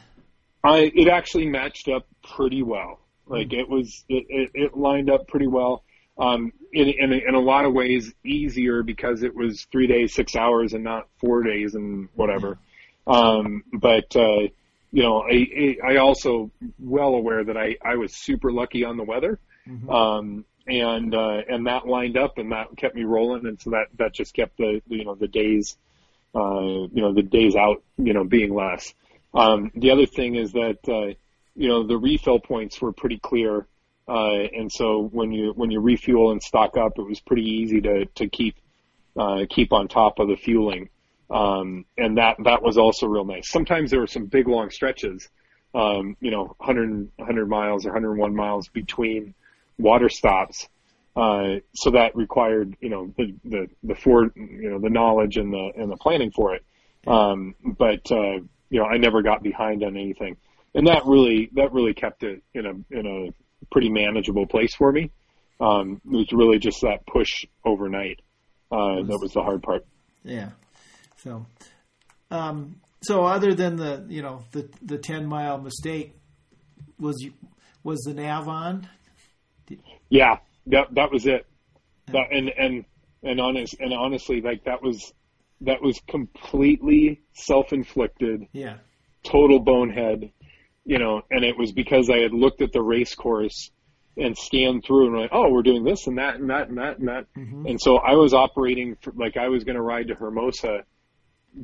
[0.63, 2.99] I it actually matched up pretty well.
[3.27, 3.59] Like mm-hmm.
[3.59, 5.83] it was, it, it, it, lined up pretty well.
[6.17, 10.35] Um, in, in, in a lot of ways easier because it was three days, six
[10.35, 12.57] hours, and not four days and whatever.
[13.07, 14.47] Um, but uh,
[14.91, 19.03] you know, I, I also well aware that I I was super lucky on the
[19.03, 19.39] weather.
[19.67, 19.89] Mm-hmm.
[19.89, 23.87] Um, and uh, and that lined up and that kept me rolling, and so that
[23.97, 25.77] that just kept the you know the days,
[26.33, 28.93] uh, you know the days out you know being less.
[29.33, 31.13] Um, the other thing is that uh,
[31.55, 33.67] you know the refill points were pretty clear,
[34.07, 37.81] uh, and so when you when you refuel and stock up, it was pretty easy
[37.81, 38.55] to to keep
[39.17, 40.89] uh, keep on top of the fueling,
[41.29, 43.49] um, and that that was also real nice.
[43.49, 45.29] Sometimes there were some big long stretches,
[45.75, 49.35] um, you know, 100 100 miles or 101 miles between
[49.77, 50.67] water stops.
[51.15, 55.53] Uh, so that required, you know, the, the, the for, you know, the knowledge and
[55.53, 56.65] the, and the planning for it.
[57.07, 60.35] Um, but, uh, you know, I never got behind on anything.
[60.73, 64.91] And that really, that really kept it in a, in a pretty manageable place for
[64.91, 65.11] me.
[65.61, 68.19] Um, it was really just that push overnight.
[68.69, 69.85] Uh, that was the hard part.
[70.23, 70.49] Yeah.
[71.17, 71.45] So,
[72.29, 76.13] um, so other than the, you know, the, the 10 mile mistake,
[76.99, 77.27] was
[77.83, 78.87] was the nav on?
[80.09, 80.37] Yeah,
[80.67, 81.45] that that was it.
[82.07, 82.85] That, and and
[83.23, 85.13] and honest and honestly, like that was
[85.61, 88.47] that was completely self inflicted.
[88.51, 88.77] Yeah.
[89.23, 90.31] Total bonehead,
[90.85, 93.71] you know, and it was because I had looked at the race course
[94.17, 96.99] and scanned through and like, oh, we're doing this and that and that and that
[96.99, 97.25] and that.
[97.35, 97.65] Mm-hmm.
[97.65, 100.83] And so I was operating for, like I was going to ride to Hermosa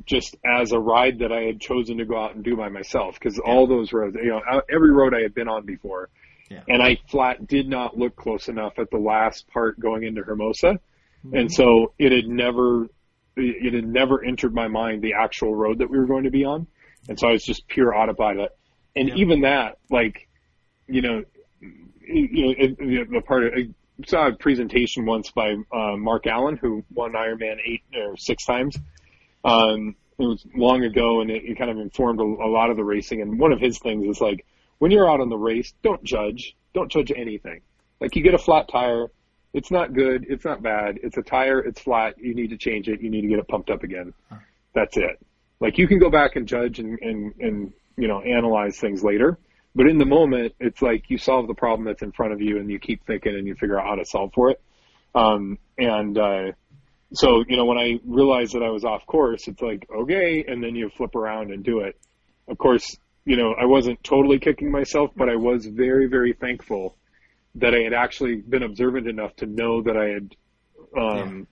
[0.06, 3.18] just as a ride that I had chosen to go out and do by myself
[3.18, 3.50] because yeah.
[3.50, 4.40] all those roads, you know,
[4.72, 6.08] every road I had been on before,
[6.68, 10.80] and I flat did not look close enough at the last part going into Hermosa.
[11.24, 11.36] Mm-hmm.
[11.36, 12.88] And so it had never,
[13.36, 16.44] it had never entered my mind the actual road that we were going to be
[16.44, 16.66] on.
[17.08, 18.50] And so I was just pure autopilot.
[18.94, 19.14] And yeah.
[19.16, 20.28] even that, like,
[20.86, 21.24] you know,
[21.60, 23.68] you know, it, the part of, I
[24.06, 28.76] saw a presentation once by uh, Mark Allen, who won Ironman eight or six times.
[29.44, 32.76] Um, it was long ago, and it, it kind of informed a, a lot of
[32.76, 33.22] the racing.
[33.22, 34.44] And one of his things is like,
[34.82, 36.56] when you're out on the race, don't judge.
[36.74, 37.60] Don't judge anything.
[38.00, 39.06] Like you get a flat tire,
[39.54, 40.98] it's not good, it's not bad.
[41.04, 42.16] It's a tire, it's flat.
[42.18, 43.00] You need to change it.
[43.00, 44.12] You need to get it pumped up again.
[44.74, 45.24] That's it.
[45.60, 49.38] Like you can go back and judge and and and you know analyze things later,
[49.72, 52.58] but in the moment, it's like you solve the problem that's in front of you
[52.58, 54.60] and you keep thinking and you figure out how to solve for it.
[55.14, 56.52] Um, and uh,
[57.12, 60.60] so you know when I realized that I was off course, it's like okay, and
[60.60, 61.96] then you flip around and do it.
[62.48, 66.96] Of course, you know, I wasn't totally kicking myself, but I was very, very thankful
[67.56, 70.36] that I had actually been observant enough to know that I had
[70.96, 71.44] um, yeah.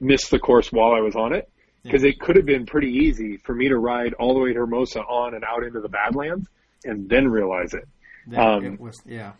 [0.00, 1.48] missed the course while I was on it.
[1.82, 2.10] Because yeah.
[2.10, 5.00] it could have been pretty easy for me to ride all the way to Hermosa
[5.00, 6.48] on and out into the Badlands
[6.84, 7.88] and then realize it.
[8.36, 9.32] Um, it was, yeah.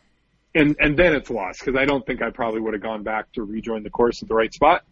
[0.55, 3.31] And and then it's lost because I don't think I probably would have gone back
[3.35, 4.83] to rejoin the course at the right spot.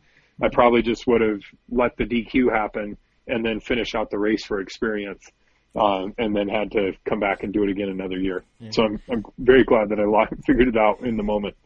[0.40, 4.44] I probably just would have let the DQ happen and then finish out the race
[4.44, 5.28] for experience,
[5.76, 8.44] um, and then had to come back and do it again another year.
[8.58, 8.70] Yeah.
[8.72, 11.56] So I'm I'm very glad that I figured it out in the moment.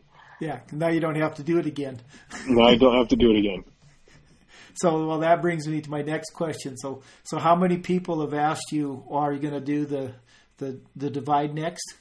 [0.40, 2.00] Yeah, now you don't have to do it again.
[2.48, 3.64] no, I don't have to do it again.
[4.76, 6.76] So, well, that brings me to my next question.
[6.76, 10.12] So, so how many people have asked you, oh, "Are you going to do the
[10.58, 11.94] the the divide next?"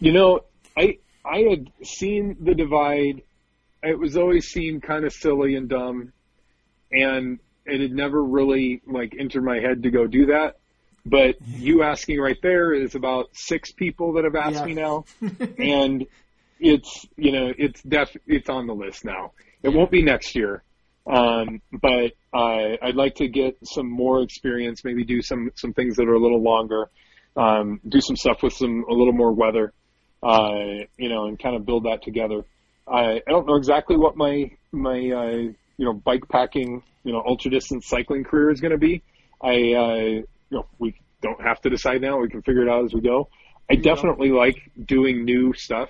[0.00, 0.40] You know,
[0.76, 3.22] I I had seen the divide.
[3.82, 6.12] It was always seen kind of silly and dumb,
[6.90, 10.56] and it had never really like entered my head to go do that.
[11.06, 14.64] But you asking right there is about six people that have asked yeah.
[14.64, 15.04] me now,
[15.58, 16.06] and
[16.58, 19.32] it's you know it's def it's on the list now.
[19.62, 20.62] It won't be next year,
[21.06, 24.82] um, but uh, I'd like to get some more experience.
[24.84, 26.88] Maybe do some some things that are a little longer.
[27.36, 29.72] Um, do some stuff with some a little more weather,
[30.22, 32.44] uh, you know, and kind of build that together.
[32.86, 35.36] I, I don't know exactly what my my uh,
[35.76, 39.02] you know bike packing you know ultra distance cycling career is going to be.
[39.42, 42.18] I uh, you know we don't have to decide now.
[42.18, 43.28] We can figure it out as we go.
[43.70, 45.88] I definitely like doing new stuff.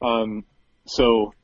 [0.00, 0.44] Um,
[0.86, 1.34] so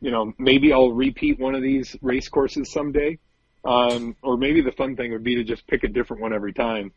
[0.00, 3.18] you know maybe I'll repeat one of these race courses someday.
[3.64, 6.52] Um, or maybe the fun thing would be to just pick a different one every
[6.52, 6.92] time,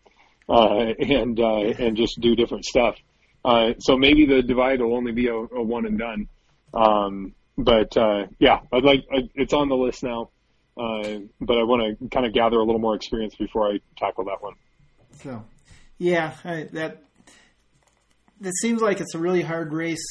[0.49, 2.95] uh, and uh, and just do different stuff.
[3.43, 6.27] Uh, so maybe the divide will only be a, a one and done.
[6.73, 10.31] Um, but uh, yeah, I'd like I, it's on the list now.
[10.77, 14.25] Uh, but I want to kind of gather a little more experience before I tackle
[14.25, 14.55] that one.
[15.21, 15.43] So,
[15.97, 17.03] yeah, I, that
[18.41, 20.05] it seems like it's a really hard race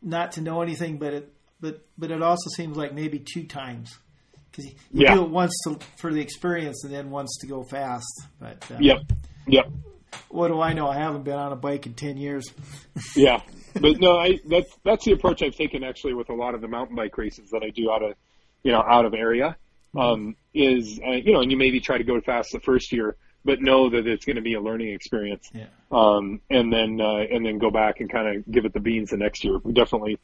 [0.00, 3.96] not to know anything, but it but but it also seems like maybe two times
[4.50, 5.14] because you, you yeah.
[5.14, 8.22] do it once to, for the experience and then once to go fast.
[8.40, 8.98] But um, yep,
[9.46, 9.70] yep.
[10.28, 10.88] What do I know?
[10.88, 12.44] I haven't been on a bike in ten years.
[13.16, 13.40] yeah,
[13.80, 16.68] but no, I that's that's the approach I've taken actually with a lot of the
[16.68, 18.14] mountain bike races that I do out of
[18.62, 19.56] you know, out of area,
[19.98, 23.16] um, is, uh, you know, and you maybe try to go fast the first year,
[23.44, 25.50] but know that it's going to be a learning experience.
[25.52, 25.66] Yeah.
[25.90, 29.10] Um, and then, uh, and then go back and kind of give it the beans
[29.10, 29.58] the next year.
[29.62, 30.18] We definitely,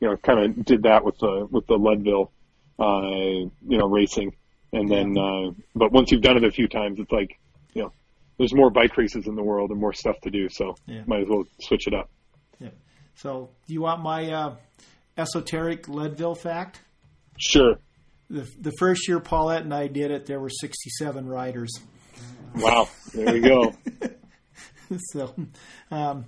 [0.00, 2.32] you know, kind of did that with the, with the Leadville,
[2.78, 4.34] uh, you know, racing.
[4.72, 7.38] And then, uh, but once you've done it a few times, it's like,
[7.74, 7.92] you know,
[8.38, 10.48] there's more bike races in the world and more stuff to do.
[10.48, 11.02] So yeah.
[11.06, 12.10] might as well switch it up.
[12.58, 12.70] Yeah.
[13.14, 14.56] So do you want my, uh,
[15.16, 16.80] esoteric Leadville fact?
[17.38, 17.78] Sure.
[18.28, 21.70] The, the first year Paulette and I did it, there were 67 riders.
[22.54, 22.88] Wow.
[23.12, 23.74] There we go.
[25.12, 25.34] so,
[25.90, 26.24] um,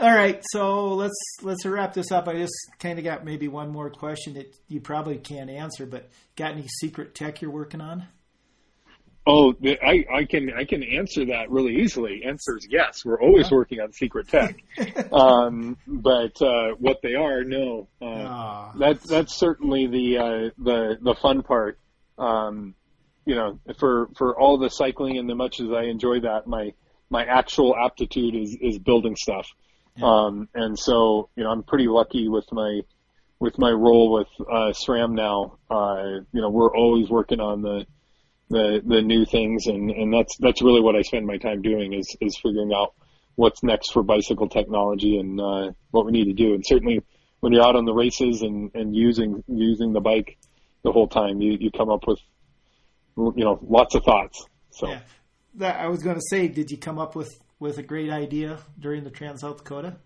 [0.00, 0.42] all right.
[0.50, 2.28] So let's let's wrap this up.
[2.28, 6.10] I just kind of got maybe one more question that you probably can't answer, but
[6.36, 8.06] got any secret tech you're working on?
[9.24, 12.24] Oh, I, I can I can answer that really easily.
[12.24, 13.04] Answer is yes.
[13.04, 13.56] We're always yeah.
[13.56, 14.56] working on secret tech,
[15.12, 17.88] um, but uh, what they are, no.
[18.00, 18.72] Uh, oh.
[18.76, 21.78] That's that's certainly the uh, the the fun part.
[22.18, 22.74] Um,
[23.24, 26.72] you know, for for all the cycling and the much as I enjoy that, my
[27.10, 29.46] my actual aptitude is is building stuff.
[29.96, 30.06] Yeah.
[30.06, 32.80] Um, and so you know, I'm pretty lucky with my
[33.38, 35.58] with my role with uh, SRAM now.
[35.70, 37.86] Uh, you know, we're always working on the
[38.48, 41.92] the the new things, and and that's that's really what I spend my time doing
[41.92, 42.94] is is figuring out
[43.34, 46.54] what's next for bicycle technology and uh, what we need to do.
[46.54, 47.02] And certainly,
[47.40, 50.38] when you're out on the races and and using using the bike
[50.84, 52.20] the whole time, you you come up with
[53.16, 54.46] you know lots of thoughts.
[54.70, 54.88] So.
[54.88, 55.00] Yeah.
[55.56, 58.58] That I was going to say, did you come up with with a great idea
[58.78, 59.96] during the Trans South Dakota?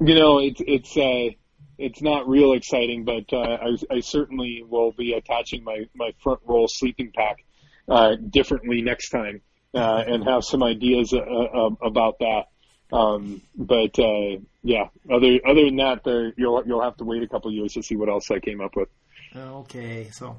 [0.00, 1.34] You know, it's it's uh,
[1.78, 6.40] it's not real exciting, but uh, I, I certainly will be attaching my my front
[6.44, 7.44] roll sleeping pack
[7.88, 9.42] uh, differently next time
[9.74, 12.44] uh, and have some ideas uh, uh, about that.
[12.92, 17.28] Um, but uh, yeah, other other than that, there, you'll you'll have to wait a
[17.28, 18.88] couple years to see what else I came up with.
[19.34, 20.38] Okay, so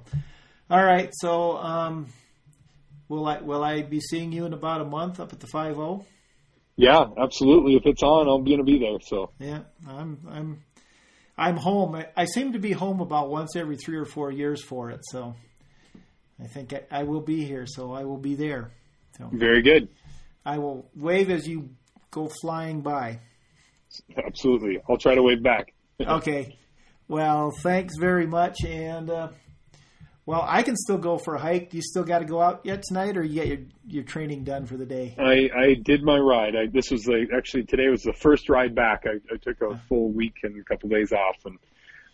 [0.70, 2.08] all right, so um,
[3.08, 5.76] will I will I be seeing you in about a month up at the five
[5.76, 6.06] zero?
[6.76, 7.76] Yeah, absolutely.
[7.76, 9.00] If it's on, I'm going to be there.
[9.02, 10.64] So yeah, I'm I'm
[11.38, 11.96] I'm home.
[11.96, 15.02] I, I seem to be home about once every three or four years for it.
[15.04, 15.36] So
[16.42, 18.72] I think I, I, will be here, so I will be there.
[19.18, 19.90] So very good.
[20.46, 21.70] I will wave as you
[22.12, 23.20] go flying by.
[24.18, 25.74] Absolutely, I'll try to wave back.
[26.02, 26.58] okay.
[27.08, 29.30] Well, thanks very much, and uh,
[30.28, 31.70] Well, I can still go for a hike.
[31.70, 34.44] Do you still got to go out yet tonight, or you get your your training
[34.44, 35.16] done for the day?
[35.18, 36.54] I, I did my ride.
[36.54, 39.06] I, this was the, actually today was the first ride back.
[39.06, 41.58] I, I took a full week and a couple days off, and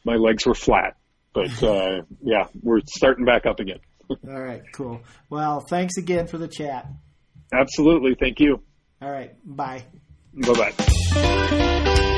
[0.06, 0.96] my legs were flat.
[1.34, 3.80] But uh, yeah, we're starting back up again.
[4.10, 5.02] All right, cool.
[5.32, 6.88] Well, thanks again for the chat.
[7.52, 8.62] Absolutely, thank you.
[9.02, 9.86] All right, bye.
[10.36, 12.10] Bye bye.